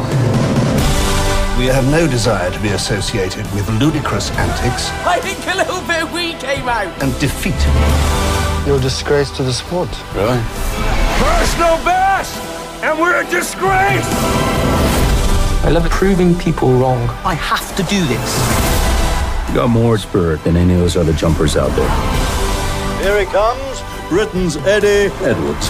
We 1.60 1.65
have 1.65 1.89
no 1.91 2.08
desire 2.08 2.51
to 2.51 2.60
be 2.62 2.70
associated 2.70 3.46
with 3.53 3.67
ludicrous 3.82 4.29
antics 4.32 4.89
I 5.05 5.20
think 5.22 5.39
a 5.53 5.58
little 5.58 5.82
bit 5.88 6.03
of 6.03 6.13
weed 6.13 6.39
came 6.39 6.67
out. 6.70 6.88
and 7.03 7.12
defeat. 7.20 7.55
You're 8.67 8.77
a 8.77 8.82
disgrace 8.82 9.32
to 9.38 9.44
the 9.44 9.53
sport. 9.53 9.89
Really? 10.13 10.39
Personal 11.19 11.77
best! 11.84 12.36
And 12.84 13.00
we're 13.00 13.22
a 13.22 13.29
disgrace! 13.29 14.05
I 15.63 15.69
love 15.69 15.89
proving 15.89 16.36
people 16.36 16.74
wrong. 16.74 17.10
I 17.24 17.34
have 17.34 17.75
to 17.75 17.84
do 17.84 18.05
this. 18.05 19.50
You 19.50 19.55
got 19.55 19.69
more 19.69 19.98
spirit 19.98 20.43
than 20.43 20.55
any 20.55 20.74
of 20.74 20.79
those 20.79 20.95
other 20.95 21.13
jumpers 21.13 21.57
out 21.57 21.72
there. 21.75 21.89
Here 23.01 23.19
he 23.19 23.25
comes, 23.25 23.81
Britain's 24.10 24.57
Eddie 24.57 25.13
Edwards. 25.25 25.69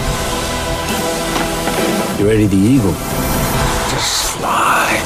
You 2.19 2.27
ready, 2.27 2.47
the 2.47 2.57
eagle? 2.57 2.93
Just 3.91 4.37
fly. 4.37 4.99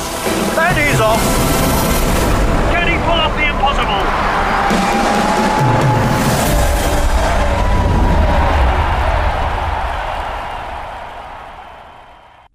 Eddie's 0.57 0.99
off. 1.01 1.21
Can 2.71 2.87
he 2.87 2.97
pull 3.05 3.19
off 3.19 3.35
the 3.35 3.47
impossible? 3.49 4.38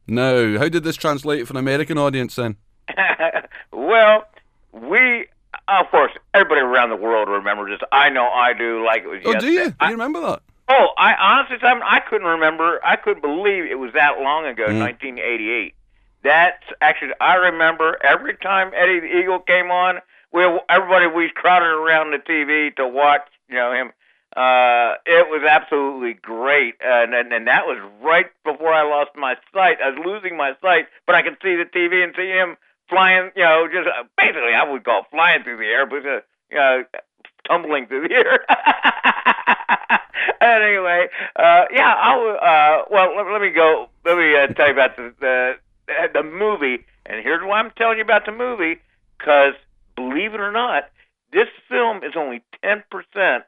Now, 0.06 0.58
how 0.58 0.68
did 0.68 0.84
this 0.84 0.96
translate 0.96 1.46
for 1.46 1.52
an 1.54 1.58
American 1.58 1.99
audience 1.99 2.37
then? 2.37 2.56
well, 3.73 4.25
we, 4.73 5.26
of 5.68 5.87
course, 5.90 6.12
everybody 6.34 6.61
around 6.61 6.90
the 6.90 6.96
world 6.96 7.28
remembers 7.28 7.70
this. 7.78 7.88
I 7.92 8.11
know 8.11 8.28
I 8.28 8.52
do, 8.52 8.84
like 8.84 9.02
it 9.04 9.08
was 9.08 9.23
Oh, 9.25 9.32
yesterday. 9.32 9.46
do 9.46 9.52
you? 9.52 9.70
Do 9.70 9.87
you 9.87 9.92
remember 9.92 10.20
that? 10.20 10.42
Oh, 10.68 10.88
I 10.96 11.14
honestly, 11.14 11.56
Simon, 11.61 11.82
I 11.87 12.00
couldn't 12.00 12.26
remember. 12.26 12.80
I 12.84 12.96
couldn't 12.96 13.23
believe 13.23 13.64
it 13.64 13.78
was 13.78 13.92
that 13.94 14.20
long 14.20 14.46
ago, 14.46 14.66
mm. 14.66 14.78
1988. 14.80 15.75
That's 16.23 16.62
actually, 16.80 17.12
I 17.20 17.34
remember 17.34 17.99
every 18.02 18.34
time 18.37 18.70
Eddie 18.75 19.00
the 19.00 19.18
Eagle 19.18 19.40
came 19.40 19.70
on, 19.70 20.00
we 20.32 20.42
everybody 20.70 21.06
we 21.06 21.30
crowded 21.34 21.66
around 21.66 22.12
the 22.12 22.18
TV 22.18 22.75
to 22.76 22.88
watch, 22.88 23.23
you 23.49 23.56
know 23.56 23.73
him. 23.73 23.92
Uh, 24.36 24.94
it 25.06 25.28
was 25.30 25.46
absolutely 25.48 26.14
great, 26.14 26.74
and, 26.84 27.14
and 27.14 27.32
and 27.32 27.46
that 27.46 27.66
was 27.66 27.78
right 28.02 28.26
before 28.44 28.72
I 28.72 28.82
lost 28.82 29.10
my 29.14 29.36
sight. 29.52 29.78
I 29.80 29.90
was 29.90 29.98
losing 30.04 30.36
my 30.36 30.54
sight, 30.60 30.86
but 31.06 31.14
I 31.14 31.22
could 31.22 31.36
see 31.40 31.54
the 31.54 31.64
TV 31.64 32.02
and 32.02 32.12
see 32.16 32.28
him 32.30 32.56
flying. 32.88 33.30
You 33.36 33.44
know, 33.44 33.68
just 33.72 33.86
uh, 33.86 34.02
basically 34.18 34.54
I 34.54 34.68
would 34.68 34.82
call 34.84 35.06
flying 35.12 35.44
through 35.44 35.58
the 35.58 35.66
air, 35.66 35.86
but 35.86 36.04
uh, 36.04 36.20
you 36.50 36.56
know, 36.56 36.84
tumbling 37.46 37.86
through 37.86 38.08
the 38.08 38.14
air. 38.14 38.40
anyway, 40.40 41.06
uh, 41.36 41.66
yeah, 41.72 41.94
I'll, 41.96 42.38
uh, 42.42 42.84
well, 42.90 43.16
let, 43.16 43.32
let 43.32 43.40
me 43.40 43.50
go. 43.50 43.88
Let 44.04 44.18
me 44.18 44.36
uh, 44.36 44.48
tell 44.48 44.66
you 44.66 44.72
about 44.72 44.96
the, 44.96 45.14
the 45.20 45.54
the 46.12 46.22
movie, 46.24 46.84
and 47.06 47.22
here's 47.22 47.42
why 47.44 47.60
I'm 47.60 47.70
telling 47.76 47.98
you 47.98 48.04
about 48.04 48.26
the 48.26 48.32
movie, 48.32 48.80
because 49.16 49.54
believe 49.94 50.34
it 50.34 50.40
or 50.40 50.50
not, 50.50 50.90
this 51.32 51.48
film 51.68 52.02
is 52.02 52.14
only 52.16 52.42
ten 52.62 52.82
percent 52.90 53.44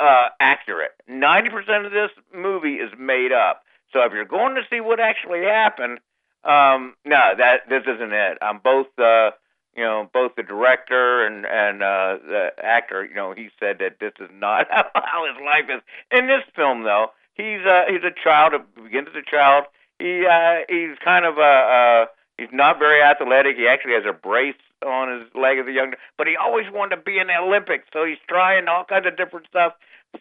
uh, 0.00 0.28
accurate. 0.40 0.92
Ninety 1.08 1.50
percent 1.50 1.86
of 1.86 1.92
this 1.92 2.10
movie 2.34 2.74
is 2.74 2.90
made 2.98 3.32
up. 3.32 3.62
So 3.92 4.02
if 4.02 4.12
you're 4.12 4.24
going 4.24 4.54
to 4.56 4.62
see 4.70 4.80
what 4.80 5.00
actually 5.00 5.44
happened, 5.44 6.00
um, 6.44 6.94
no, 7.04 7.34
that 7.36 7.68
this 7.68 7.82
isn't 7.86 8.12
it. 8.12 8.38
I'm 8.40 8.58
both. 8.58 8.86
Uh, 8.98 9.30
you 9.76 9.84
know, 9.84 10.08
both 10.12 10.34
the 10.36 10.42
director 10.42 11.26
and 11.26 11.44
and 11.44 11.82
uh, 11.82 12.16
the 12.26 12.48
actor, 12.62 13.04
you 13.04 13.14
know, 13.14 13.34
he 13.36 13.50
said 13.60 13.76
that 13.80 14.00
this 14.00 14.12
is 14.18 14.30
not 14.32 14.66
how 14.94 15.26
his 15.26 15.36
life 15.44 15.66
is. 15.68 15.82
In 16.10 16.26
this 16.26 16.42
film, 16.54 16.82
though, 16.82 17.08
he's 17.34 17.60
uh, 17.66 17.84
he's 17.88 18.02
a 18.02 18.14
child. 18.24 18.54
Begins 18.74 19.08
as 19.14 19.22
a 19.22 19.30
child. 19.30 19.64
He 19.98 20.24
uh, 20.26 20.64
he's 20.68 20.96
kind 21.04 21.26
of 21.26 21.36
a 21.36 21.40
uh, 21.40 22.06
he's 22.38 22.48
not 22.52 22.78
very 22.78 23.02
athletic. 23.02 23.56
He 23.56 23.66
actually 23.66 23.94
has 23.94 24.04
a 24.08 24.12
brace 24.12 24.56
on 24.84 25.20
his 25.20 25.28
leg 25.34 25.58
as 25.58 25.66
a 25.66 25.72
young, 25.72 25.94
but 26.18 26.26
he 26.26 26.36
always 26.36 26.66
wanted 26.72 26.96
to 26.96 27.02
be 27.02 27.18
in 27.18 27.28
the 27.28 27.36
Olympics, 27.36 27.84
so 27.92 28.04
he's 28.04 28.18
trying 28.28 28.68
all 28.68 28.84
kinds 28.84 29.06
of 29.06 29.16
different 29.16 29.46
stuff. 29.46 29.74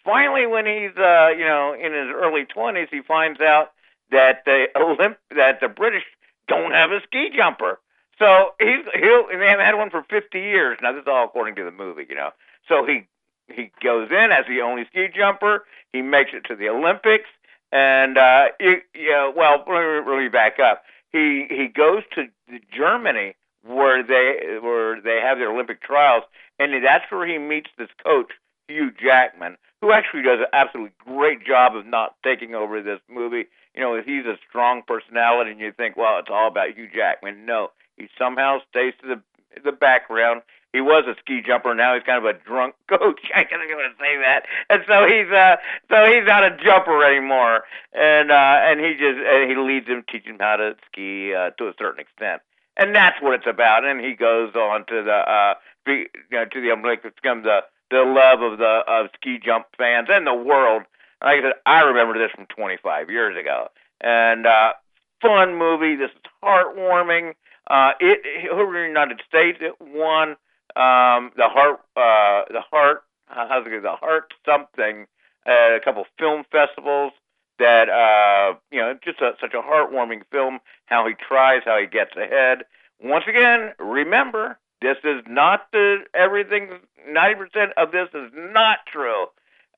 Finally, 0.03 0.47
when 0.47 0.65
he's 0.65 0.95
uh, 0.97 1.29
you 1.37 1.45
know 1.45 1.73
in 1.73 1.93
his 1.93 2.07
early 2.13 2.45
twenties, 2.45 2.87
he 2.91 3.01
finds 3.01 3.39
out 3.41 3.71
that 4.11 4.43
the 4.45 4.67
Olymp 4.75 5.17
that 5.35 5.59
the 5.61 5.67
British 5.67 6.03
don't 6.47 6.71
have 6.71 6.91
a 6.91 7.01
ski 7.01 7.29
jumper. 7.35 7.79
So 8.19 8.53
he's 8.59 8.85
he'll 8.93 9.27
and 9.29 9.41
they 9.41 9.47
haven't 9.47 9.65
had 9.65 9.75
one 9.75 9.89
for 9.89 10.03
50 10.09 10.39
years. 10.39 10.77
Now 10.81 10.93
this 10.93 11.01
is 11.01 11.07
all 11.07 11.25
according 11.25 11.55
to 11.55 11.63
the 11.63 11.71
movie, 11.71 12.05
you 12.09 12.15
know. 12.15 12.31
So 12.67 12.85
he 12.85 13.07
he 13.47 13.71
goes 13.83 14.09
in 14.09 14.31
as 14.31 14.45
the 14.47 14.61
only 14.61 14.85
ski 14.85 15.07
jumper. 15.13 15.65
He 15.91 16.01
makes 16.01 16.31
it 16.33 16.45
to 16.45 16.55
the 16.55 16.69
Olympics, 16.69 17.29
and 17.71 18.17
uh, 18.17 18.45
he, 18.59 18.77
yeah, 18.95 19.31
well, 19.35 19.63
let 19.67 19.81
me, 19.81 20.11
let 20.11 20.19
me 20.19 20.29
back 20.29 20.59
up. 20.59 20.83
He 21.15 21.47
he 21.49 21.69
goes 21.69 22.03
to 22.15 22.27
Germany 22.75 23.35
where 23.65 24.03
they 24.03 24.59
where 24.61 24.99
they 24.99 25.21
have 25.21 25.37
their 25.37 25.49
Olympic 25.49 25.81
trials, 25.81 26.23
and 26.59 26.83
that's 26.83 27.09
where 27.09 27.25
he 27.25 27.37
meets 27.37 27.69
this 27.77 27.87
coach 28.03 28.33
Hugh 28.67 28.91
Jackman, 28.91 29.55
who 29.79 29.93
actually 29.93 30.23
does 30.23 30.39
an 30.39 30.47
absolutely 30.51 30.91
great 31.05 31.45
job 31.45 31.73
of 31.73 31.85
not 31.85 32.15
taking 32.21 32.53
over 32.53 32.81
this 32.81 32.99
movie. 33.09 33.45
You 33.73 33.81
know, 33.81 34.01
he's 34.05 34.25
a 34.25 34.37
strong 34.49 34.81
personality, 34.85 35.51
and 35.51 35.59
you 35.61 35.71
think, 35.71 35.95
well, 35.95 36.19
it's 36.19 36.27
all 36.29 36.49
about 36.49 36.75
Hugh 36.75 36.89
Jackman. 36.93 37.45
No, 37.45 37.71
he 37.95 38.09
somehow 38.19 38.59
stays 38.69 38.93
to 39.01 39.07
the 39.07 39.61
the 39.63 39.71
background. 39.71 40.41
He 40.75 40.81
was 40.81 41.05
a 41.07 41.15
ski 41.21 41.41
jumper. 41.41 41.73
Now 41.73 41.93
he's 41.93 42.03
kind 42.03 42.17
of 42.17 42.25
a 42.25 42.37
drunk 42.37 42.75
coach. 42.89 43.21
I 43.33 43.45
can't 43.45 43.63
even 43.63 43.77
say 43.97 44.17
that. 44.17 44.43
And 44.69 44.83
so 44.85 45.07
he's 45.07 45.31
uh, 45.31 45.55
so 45.89 46.03
he's 46.11 46.27
not 46.27 46.43
a 46.43 46.57
jumper 46.61 47.01
anymore. 47.01 47.63
And 47.93 48.29
uh, 48.29 48.59
and 48.59 48.81
he 48.81 48.91
just 48.91 49.17
and 49.25 49.49
he 49.49 49.55
leads 49.55 49.87
him, 49.87 50.03
teaching 50.11 50.33
him 50.33 50.39
how 50.41 50.57
to 50.57 50.75
ski 50.91 51.33
uh, 51.33 51.51
to 51.51 51.69
a 51.69 51.73
certain 51.79 52.01
extent. 52.01 52.41
And 52.75 52.93
that's 52.93 53.21
what 53.21 53.35
it's 53.35 53.47
about. 53.47 53.85
And 53.85 54.03
he 54.03 54.15
goes 54.15 54.53
on 54.53 54.85
to 54.87 55.01
the 55.01 55.13
uh, 55.13 55.53
you 55.87 56.07
know, 56.29 56.43
to 56.43 56.61
the 56.61 56.71
Olympics, 56.71 57.15
become 57.15 57.43
the 57.43 57.61
the 57.89 58.03
love 58.03 58.41
of 58.41 58.57
the 58.57 58.83
of 58.85 59.07
ski 59.15 59.39
jump 59.41 59.67
fans 59.77 60.09
and 60.11 60.27
the 60.27 60.33
world. 60.33 60.83
Like 61.23 61.39
I 61.39 61.41
said, 61.41 61.53
I 61.65 61.83
remember 61.83 62.19
this 62.19 62.31
from 62.35 62.47
25 62.47 63.09
years 63.09 63.37
ago. 63.39 63.69
And 64.01 64.45
uh, 64.45 64.73
fun 65.21 65.55
movie. 65.55 65.95
This 65.95 66.11
is 66.11 66.21
heartwarming. 66.43 67.35
Uh, 67.67 67.91
it 68.01 68.51
over 68.51 68.75
in 68.75 68.83
the 68.83 68.99
United 68.99 69.21
States, 69.25 69.59
it 69.61 69.75
won 69.79 70.35
um, 70.75 71.31
the 71.37 71.47
heart, 71.47 71.79
uh, 71.95 72.51
the 72.51 72.61
heart, 72.61 73.03
how's 73.27 73.65
it 73.65 73.69
go? 73.69 73.81
The 73.81 73.95
heart 73.95 74.33
something, 74.45 75.07
uh, 75.47 75.75
a 75.75 75.79
couple 75.83 76.05
film 76.19 76.43
festivals. 76.51 77.13
That 77.57 77.87
uh, 77.87 78.57
you 78.69 78.81
know, 78.81 78.97
just 79.01 79.21
a, 79.21 79.31
such 79.39 79.53
a 79.53 79.61
heartwarming 79.61 80.23
film. 80.29 80.59
How 80.87 81.07
he 81.07 81.13
tries, 81.13 81.61
how 81.63 81.79
he 81.79 81.87
gets 81.87 82.11
ahead. 82.17 82.63
Once 83.01 83.23
again, 83.29 83.71
remember 83.79 84.59
this 84.81 84.97
is 85.05 85.21
not 85.27 85.67
the 85.71 85.99
everything. 86.13 86.79
Ninety 87.07 87.35
percent 87.35 87.71
of 87.77 87.91
this 87.91 88.09
is 88.13 88.29
not 88.33 88.79
true, 88.91 89.27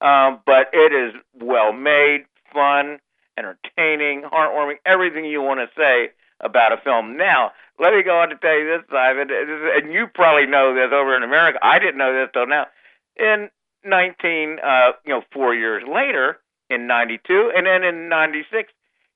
um, 0.01 0.39
but 0.45 0.69
it 0.73 0.91
is 0.91 1.13
well 1.39 1.71
made, 1.71 2.25
fun, 2.51 2.99
entertaining, 3.37 4.23
heartwarming. 4.23 4.77
Everything 4.85 5.25
you 5.25 5.43
want 5.43 5.59
to 5.59 5.69
say 5.77 6.09
about 6.41 6.73
a 6.73 6.77
film. 6.77 7.17
Now, 7.17 7.51
let 7.79 7.93
me 7.93 8.03
go 8.03 8.19
on 8.19 8.29
to 8.29 8.35
tell 8.37 8.57
you 8.57 8.65
this, 8.65 8.85
Simon, 8.91 9.29
and 9.31 9.91
you 9.91 10.07
probably 10.13 10.45
know 10.45 10.73
this 10.73 10.91
over 10.93 11.15
in 11.15 11.23
America. 11.23 11.59
I 11.61 11.79
didn't 11.79 11.97
know 11.97 12.13
this 12.13 12.29
till 12.33 12.47
now. 12.47 12.67
In 13.15 13.49
19, 13.83 14.59
uh, 14.63 14.91
you 15.05 15.13
know, 15.13 15.21
four 15.31 15.53
years 15.53 15.83
later, 15.87 16.39
in 16.69 16.87
92, 16.87 17.51
and 17.55 17.65
then 17.65 17.83
in 17.83 18.09
96, 18.09 18.71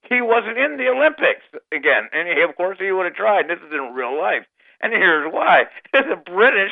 he 0.10 0.22
wasn't 0.22 0.58
in 0.58 0.78
the 0.78 0.88
Olympics 0.88 1.44
again. 1.72 2.10
And 2.14 2.28
he, 2.28 2.42
of 2.42 2.56
course, 2.56 2.78
he 2.80 2.92
would 2.92 3.06
have 3.06 3.16
tried. 3.16 3.48
This 3.48 3.60
is 3.60 3.74
in 3.74 3.94
real 3.94 4.18
life. 4.18 4.46
And 4.82 4.94
here's 4.94 5.32
why. 5.32 5.66
the 5.94 6.20
British 6.26 6.72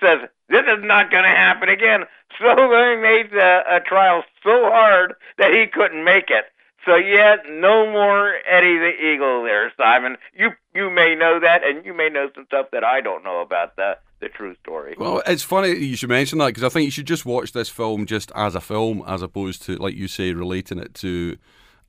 says, 0.00 0.28
this 0.48 0.62
is 0.62 0.84
not 0.84 1.10
going 1.10 1.24
to 1.24 1.28
happen 1.28 1.68
again. 1.68 2.04
So 2.38 2.54
they 2.54 2.96
made 2.96 3.32
the 3.32 3.62
uh, 3.68 3.80
trial 3.80 4.22
so 4.44 4.70
hard 4.70 5.14
that 5.38 5.52
he 5.52 5.66
couldn't 5.66 6.04
make 6.04 6.30
it. 6.30 6.44
So 6.84 6.96
yet, 6.96 7.40
no 7.48 7.90
more 7.90 8.34
Eddie 8.48 8.78
the 8.78 8.92
Eagle 9.12 9.42
there, 9.42 9.72
Simon. 9.76 10.16
You 10.34 10.50
you 10.74 10.90
may 10.90 11.14
know 11.14 11.40
that, 11.40 11.64
and 11.64 11.84
you 11.84 11.92
may 11.92 12.08
know 12.08 12.30
some 12.34 12.46
stuff 12.46 12.66
that 12.72 12.84
I 12.84 13.00
don't 13.00 13.24
know 13.24 13.40
about 13.40 13.76
the 13.76 13.98
the 14.20 14.28
true 14.28 14.54
story. 14.62 14.94
Well, 14.98 15.22
it's 15.26 15.42
funny 15.42 15.76
you 15.76 15.96
should 15.96 16.08
mention 16.08 16.38
that 16.38 16.46
because 16.46 16.64
I 16.64 16.68
think 16.68 16.84
you 16.84 16.90
should 16.90 17.06
just 17.06 17.26
watch 17.26 17.52
this 17.52 17.68
film 17.68 18.06
just 18.06 18.32
as 18.34 18.54
a 18.54 18.60
film, 18.60 19.02
as 19.06 19.22
opposed 19.22 19.62
to, 19.62 19.76
like 19.76 19.94
you 19.94 20.08
say, 20.08 20.32
relating 20.32 20.78
it 20.78 20.94
to 20.94 21.36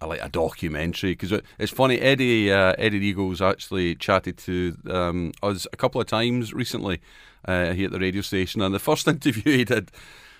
a 0.01 0.07
like 0.07 0.21
a 0.23 0.29
documentary 0.29 1.11
because 1.11 1.31
it, 1.31 1.45
it's 1.57 1.71
funny. 1.71 1.99
Eddie 1.99 2.51
uh, 2.51 2.73
Eddie 2.77 3.05
Eagles 3.05 3.41
actually 3.41 3.95
chatted 3.95 4.37
to 4.39 4.75
um, 4.89 5.31
us 5.43 5.67
a 5.71 5.77
couple 5.77 6.01
of 6.01 6.07
times 6.07 6.53
recently 6.53 7.01
uh, 7.45 7.71
here 7.73 7.85
at 7.85 7.91
the 7.91 7.99
radio 7.99 8.21
station, 8.21 8.61
and 8.61 8.73
the 8.73 8.79
first 8.79 9.07
interview 9.07 9.57
he 9.57 9.65
did, 9.65 9.91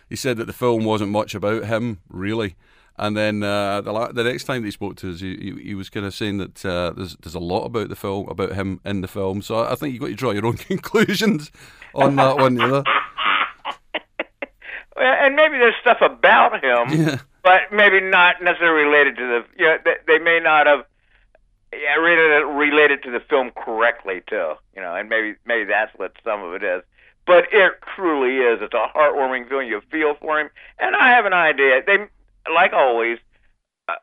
he 0.10 0.16
said 0.16 0.38
that 0.38 0.46
the 0.46 0.54
film 0.54 0.86
wasn't 0.86 1.12
much 1.12 1.36
about 1.36 1.66
him 1.66 2.00
really. 2.10 2.56
And 3.00 3.16
then 3.18 3.42
uh, 3.44 3.82
the 3.82 3.92
la- 3.92 4.12
the 4.12 4.24
next 4.24 4.44
time 4.44 4.62
that 4.62 4.68
he 4.68 4.72
spoke 4.72 4.96
to 4.98 5.12
us, 5.12 5.20
he, 5.22 5.36
he, 5.38 5.64
he 5.70 5.76
was 5.76 5.90
kind 5.90 6.06
of 6.06 6.14
saying 6.14 6.38
that 6.40 6.66
uh, 6.66 6.92
there's 6.96 7.16
there's 7.18 7.36
a 7.36 7.40
lot 7.40 7.66
about 7.66 7.90
the 7.90 7.96
film 7.96 8.28
about 8.30 8.54
him 8.54 8.80
in 8.86 9.02
the 9.02 9.08
film. 9.08 9.42
So 9.42 9.60
I 9.64 9.76
think 9.76 9.94
you've 9.94 10.02
got 10.02 10.08
to 10.08 10.16
draw 10.16 10.32
your 10.32 10.46
own 10.46 10.58
conclusions 10.58 11.52
on 11.96 12.16
that 12.18 12.38
one, 12.38 12.54
you 12.58 12.68
know. 12.68 12.84
And 14.96 15.36
maybe 15.36 15.58
there's 15.58 15.76
stuff 15.80 16.00
about 16.02 16.62
him, 16.64 17.08
Yeah. 17.08 17.20
but 17.42 17.72
maybe 17.72 18.02
not 18.02 18.42
necessarily 18.44 18.84
related 18.84 19.16
to 19.18 19.28
the. 19.28 19.46
You 19.58 19.66
know, 19.66 19.78
they, 19.86 19.96
they 20.08 20.20
may 20.20 20.40
not 20.40 20.68
have. 20.68 20.86
Yeah, 21.72 21.96
related 21.96 22.46
related 22.48 23.04
to 23.04 23.12
the 23.12 23.20
film 23.22 23.52
correctly 23.56 24.22
too. 24.28 24.56
You 24.76 24.82
know, 24.82 24.96
and 24.96 25.08
maybe 25.08 25.36
maybe 25.46 25.66
that's 25.66 25.92
what 25.98 26.14
some 26.24 26.44
of 26.44 26.54
it 26.54 26.64
is. 26.64 26.82
But 27.26 27.46
it 27.54 27.74
truly 27.96 28.38
is. 28.38 28.60
It's 28.62 28.74
a 28.74 28.88
heartwarming 28.98 29.48
feeling. 29.48 29.68
You 29.68 29.82
feel 29.92 30.16
for 30.20 30.40
him, 30.40 30.50
and 30.80 30.96
I 30.96 31.10
have 31.12 31.26
an 31.26 31.34
idea. 31.34 31.82
They, 31.86 32.08
like 32.54 32.74
always, 32.74 33.18
uh, 33.88 33.96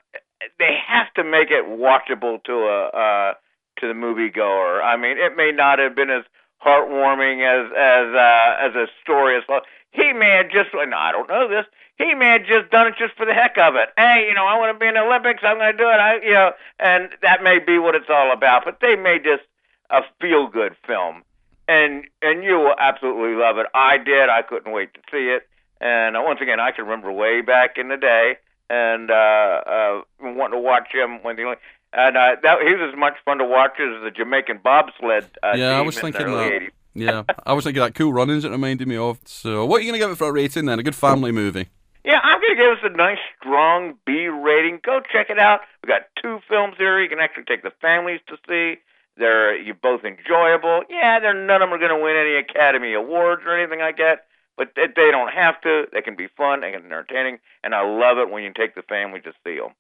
they 0.59 0.77
have 0.87 1.13
to 1.15 1.25
make 1.25 1.51
it 1.51 1.65
watchable 1.65 2.43
to 2.45 2.53
a 2.53 2.87
uh, 2.89 3.35
to 3.81 3.89
the 3.89 3.95
moviegoer. 3.95 4.83
I 4.83 4.97
mean, 4.97 5.19
it 5.19 5.37
may 5.37 5.53
not 5.53 5.79
have 5.79 5.95
been 5.95 6.11
as 6.11 6.25
heartwarming 6.65 7.45
as 7.45 7.71
as 7.73 8.15
uh, 8.15 8.57
as 8.61 8.75
a 8.75 8.87
story 9.03 9.37
as 9.37 9.43
well. 9.49 9.61
He 9.93 10.13
may 10.13 10.31
have 10.31 10.51
just, 10.51 10.71
and 10.75 10.95
I 10.95 11.13
don't 11.13 11.29
know 11.29 11.49
this. 11.49 11.65
He 11.97 12.15
may 12.15 12.33
have 12.33 12.45
just 12.47 12.71
done 12.71 12.87
it 12.87 12.95
just 12.99 13.15
for 13.17 13.25
the 13.25 13.33
heck 13.33 13.57
of 13.57 13.75
it. 13.77 13.89
Hey, 13.97 14.27
you 14.29 14.35
know, 14.35 14.45
I 14.45 14.59
want 14.59 14.75
to 14.75 14.79
be 14.79 14.87
in 14.87 14.95
the 14.95 15.01
Olympics. 15.01 15.43
I'm 15.43 15.57
going 15.57 15.73
to 15.73 15.79
do 15.79 15.89
it. 15.89 15.97
I, 15.97 16.21
you 16.23 16.35
know, 16.35 16.53
and 16.79 17.09
that 17.23 17.43
may 17.43 17.59
be 17.59 17.79
what 17.79 17.95
it's 17.95 18.11
all 18.11 18.31
about. 18.33 18.67
But 18.67 18.81
they 18.81 18.97
made 18.97 19.25
this 19.25 19.41
a 19.89 20.03
feel 20.21 20.47
good 20.49 20.77
film, 20.87 21.23
and 21.69 22.05
and 22.21 22.45
you 22.45 22.59
will 22.59 22.75
absolutely 22.79 23.35
love 23.35 23.57
it. 23.59 23.67
I 23.75 23.97
did. 23.97 24.29
I 24.29 24.43
couldn't 24.43 24.73
wait 24.73 24.93
to 24.95 25.01
see 25.11 25.31
it. 25.31 25.49
And 25.81 26.17
uh, 26.17 26.23
once 26.25 26.41
again, 26.41 26.61
I 26.61 26.71
can 26.71 26.85
remember 26.85 27.13
way 27.13 27.43
back 27.43 27.77
in 27.77 27.89
the 27.89 27.97
day 27.97 28.37
and 28.71 29.11
uh, 29.11 29.15
uh, 29.15 30.01
wanting 30.21 30.59
to 30.59 30.63
watch 30.63 30.89
him 30.93 31.23
when 31.23 31.37
the 31.37 31.57
and 31.93 32.17
uh, 32.17 32.37
that 32.43 32.59
he 32.63 32.75
was 32.75 32.93
as 32.93 32.99
much 32.99 33.15
fun 33.25 33.39
to 33.39 33.45
watch 33.45 33.73
as 33.79 34.03
the 34.03 34.11
Jamaican 34.11 34.61
bobsled. 34.63 35.29
Uh, 35.43 35.53
yeah, 35.57 35.79
I 35.79 35.81
was 35.81 35.97
in 35.97 36.03
thinking 36.03 36.27
that. 36.27 36.53
80s. 36.53 36.69
Yeah, 36.99 37.25
I 37.45 37.53
was 37.53 37.65
thinking 37.65 37.83
that 37.83 37.95
cool 37.95 38.11
runnings 38.11 38.47
it 38.47 38.51
reminded 38.51 38.89
me 38.89 38.97
of. 38.97 39.19
So, 39.27 39.67
what 39.67 39.77
are 39.77 39.85
you 39.85 39.91
going 39.91 40.01
to 40.01 40.07
give 40.07 40.11
it 40.11 40.17
for 40.17 40.31
a 40.31 40.33
rating 40.33 40.65
then? 40.65 40.79
A 40.79 40.83
good 40.83 40.95
family 40.95 41.31
movie. 41.31 41.69
Yeah, 42.07 42.21
I'm 42.23 42.41
going 42.41 42.57
to 42.57 42.63
give 42.63 42.73
us 42.73 42.79
a 42.85 42.97
nice, 42.97 43.19
strong 43.39 43.99
B 44.07 44.29
rating. 44.29 44.81
Go 44.83 45.01
check 45.13 45.29
it 45.29 45.39
out. 45.39 45.61
We 45.85 45.89
got 45.89 46.07
two 46.23 46.41
films 46.49 46.77
here. 46.79 46.99
You 47.03 47.11
can 47.11 47.19
actually 47.19 47.45
take 47.45 47.63
the 47.63 47.73
families 47.83 48.21
to 48.29 48.39
see. 48.49 48.81
They're 49.19 49.55
you 49.59 49.75
both 49.75 50.05
enjoyable. 50.05 50.85
Yeah, 50.89 51.21
they're 51.21 51.35
none 51.35 51.61
of 51.61 51.69
them 51.69 51.75
are 51.75 51.79
going 51.79 51.95
to 51.95 52.03
win 52.03 52.17
any 52.17 52.37
Academy 52.37 52.95
Awards 52.95 53.43
or 53.45 53.55
anything 53.55 53.81
like 53.81 53.99
that, 53.99 54.25
but 54.57 54.73
they, 54.77 54.87
they 54.95 55.11
don't 55.11 55.33
have 55.33 55.61
to. 55.63 55.85
They 55.93 56.03
can 56.03 56.17
be 56.17 56.29
fun. 56.37 56.61
They 56.61 56.73
can 56.73 56.83
be 56.83 56.87
entertaining, 56.87 57.39
and 57.63 57.75
I 57.75 57.83
love 57.83 58.19
it 58.19 58.31
when 58.31 58.43
you 58.43 58.53
take 58.53 58.75
the 58.75 58.83
family 58.83 59.21
to 59.21 59.33
see 59.45 59.59
them. 59.59 59.71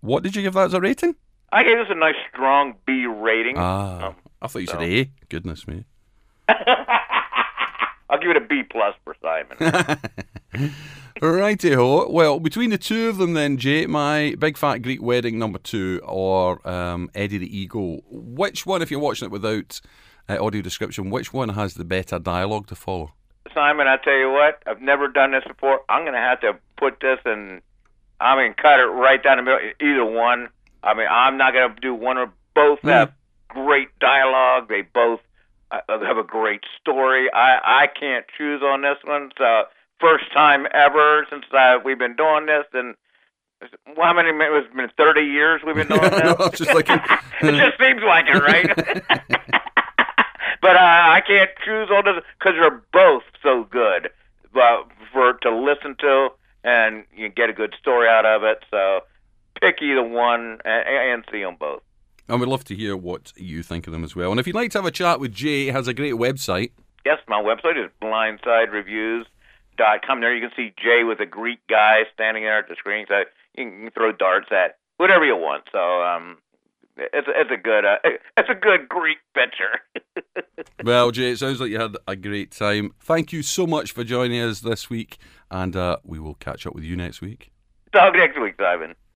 What 0.00 0.22
did 0.22 0.36
you 0.36 0.42
give 0.42 0.54
that 0.54 0.66
as 0.66 0.74
a 0.74 0.80
rating? 0.80 1.16
I 1.50 1.64
gave 1.64 1.78
this 1.78 1.86
a 1.90 1.94
nice, 1.94 2.14
strong 2.32 2.74
B 2.86 3.06
rating. 3.06 3.56
Ah, 3.56 4.14
I 4.42 4.46
thought 4.46 4.58
you 4.58 4.66
said 4.66 4.78
so. 4.78 4.82
A. 4.82 5.10
Goodness 5.28 5.66
me. 5.66 5.84
I'll 8.10 8.18
give 8.18 8.30
it 8.30 8.36
a 8.36 8.40
B 8.40 8.62
plus 8.62 8.94
for 9.04 9.16
Simon. 9.22 10.72
Righty 11.22 11.74
ho. 11.74 12.08
Well, 12.08 12.38
between 12.38 12.70
the 12.70 12.78
two 12.78 13.08
of 13.08 13.18
them, 13.18 13.34
then, 13.34 13.58
Jay, 13.58 13.86
my 13.86 14.34
Big 14.38 14.56
Fat 14.56 14.78
Greek 14.78 15.02
Wedding 15.02 15.38
number 15.38 15.58
two 15.58 16.00
or 16.04 16.66
um, 16.68 17.10
Eddie 17.14 17.38
the 17.38 17.58
Eagle, 17.58 18.02
which 18.08 18.64
one, 18.64 18.82
if 18.82 18.90
you're 18.90 19.00
watching 19.00 19.26
it 19.26 19.32
without 19.32 19.80
uh, 20.28 20.42
audio 20.42 20.62
description, 20.62 21.10
which 21.10 21.32
one 21.32 21.50
has 21.50 21.74
the 21.74 21.84
better 21.84 22.18
dialogue 22.18 22.66
to 22.68 22.74
follow? 22.74 23.12
Simon, 23.58 23.88
I 23.88 23.96
tell 23.96 24.14
you 24.16 24.30
what, 24.30 24.62
I've 24.66 24.80
never 24.80 25.08
done 25.08 25.32
this 25.32 25.42
before. 25.44 25.80
I'm 25.88 26.02
going 26.02 26.12
to 26.14 26.20
have 26.20 26.40
to 26.42 26.52
put 26.76 27.00
this 27.00 27.18
in. 27.26 27.60
I 28.20 28.36
mean, 28.36 28.54
cut 28.54 28.78
it 28.78 28.84
right 28.84 29.20
down 29.20 29.38
the 29.38 29.42
middle. 29.42 29.58
Either 29.80 30.04
one. 30.04 30.48
I 30.84 30.94
mean, 30.94 31.08
I'm 31.10 31.36
not 31.36 31.52
going 31.54 31.74
to 31.74 31.80
do 31.80 31.92
one 31.92 32.18
or 32.18 32.32
both. 32.54 32.78
Have 32.82 33.12
great 33.48 33.88
dialogue. 33.98 34.68
They 34.68 34.82
both 34.82 35.18
uh, 35.72 35.80
have 35.88 36.18
a 36.18 36.22
great 36.22 36.60
story. 36.80 37.28
I 37.34 37.82
I 37.82 37.86
can't 37.88 38.24
choose 38.36 38.62
on 38.62 38.82
this 38.82 38.98
one. 39.04 39.30
So 39.36 39.64
first 40.00 40.32
time 40.32 40.68
ever 40.72 41.26
since 41.30 41.44
uh, 41.52 41.78
we've 41.84 41.98
been 41.98 42.14
doing 42.14 42.46
this, 42.46 42.64
and 42.72 42.94
well, 43.96 44.06
how 44.06 44.12
many? 44.14 44.30
It's 44.30 44.72
been 44.74 44.88
30 44.96 45.20
years 45.22 45.60
we've 45.66 45.74
been 45.74 45.88
doing 45.98 46.00
this. 46.02 46.38
No, 46.38 46.48
just 46.50 46.72
looking- 46.74 47.00
it 47.42 47.56
just 47.56 47.78
seems 47.80 48.02
like 48.06 48.26
it, 48.28 48.40
right? 48.40 49.02
but 50.60 50.76
uh, 50.76 50.80
I 50.80 51.22
can't 51.26 51.50
choose 51.64 51.88
on 51.90 52.04
this 52.04 52.22
because 52.38 52.54
they're 52.58 52.82
both 52.92 53.22
so 53.42 53.64
good 53.64 54.10
uh, 54.54 54.82
for 55.12 55.32
to 55.34 55.54
listen 55.54 55.96
to, 56.00 56.30
and 56.64 57.04
you 57.16 57.28
get 57.28 57.50
a 57.50 57.52
good 57.52 57.74
story 57.80 58.08
out 58.08 58.26
of 58.26 58.42
it. 58.42 58.64
So 58.70 59.00
pick 59.60 59.80
either 59.82 60.02
one 60.02 60.58
and, 60.64 60.88
and 60.88 61.24
see 61.30 61.42
them 61.42 61.56
both. 61.58 61.82
And 62.28 62.40
we'd 62.40 62.48
love 62.48 62.64
to 62.64 62.74
hear 62.74 62.96
what 62.96 63.32
you 63.36 63.62
think 63.62 63.86
of 63.86 63.92
them 63.92 64.04
as 64.04 64.14
well. 64.14 64.30
And 64.30 64.38
if 64.38 64.46
you'd 64.46 64.54
like 64.54 64.70
to 64.72 64.78
have 64.78 64.86
a 64.86 64.90
chat 64.90 65.18
with 65.18 65.32
Jay, 65.32 65.64
he 65.64 65.68
has 65.68 65.88
a 65.88 65.94
great 65.94 66.14
website. 66.14 66.72
Yes, 67.06 67.18
my 67.26 67.40
website 67.40 67.82
is 67.82 67.90
blindsidereviews.com. 68.02 70.20
There 70.20 70.34
you 70.34 70.46
can 70.46 70.54
see 70.54 70.74
Jay 70.82 71.04
with 71.04 71.20
a 71.20 71.26
Greek 71.26 71.60
guy 71.68 72.02
standing 72.12 72.42
there 72.42 72.58
at 72.58 72.68
the 72.68 72.76
screen. 72.76 73.06
So 73.08 73.24
you 73.56 73.70
can 73.70 73.90
throw 73.94 74.12
darts 74.12 74.48
at 74.50 74.76
whatever 74.98 75.24
you 75.24 75.36
want. 75.36 75.64
So 75.72 76.02
um, 76.02 76.36
it's 76.98 77.28
a, 77.28 77.40
it's 77.40 77.50
a 77.50 77.56
good 77.56 77.84
uh, 77.84 77.96
it's 78.36 78.48
a 78.48 78.54
good 78.54 78.88
Greek 78.88 79.18
picture. 79.34 79.80
Well, 80.84 81.10
Jay, 81.10 81.32
it 81.32 81.38
sounds 81.38 81.60
like 81.60 81.70
you 81.70 81.80
had 81.80 81.96
a 82.06 82.14
great 82.14 82.52
time. 82.52 82.94
Thank 83.00 83.32
you 83.32 83.42
so 83.42 83.66
much 83.66 83.90
for 83.90 84.04
joining 84.04 84.40
us 84.40 84.60
this 84.60 84.88
week, 84.88 85.18
and 85.50 85.74
uh, 85.74 85.96
we 86.04 86.20
will 86.20 86.34
catch 86.34 86.66
up 86.66 86.74
with 86.74 86.84
you 86.84 86.94
next 86.96 87.20
week. 87.20 87.50
Talk 87.92 88.14
next 88.14 88.40
week, 88.40 88.54
Simon. 88.60 88.94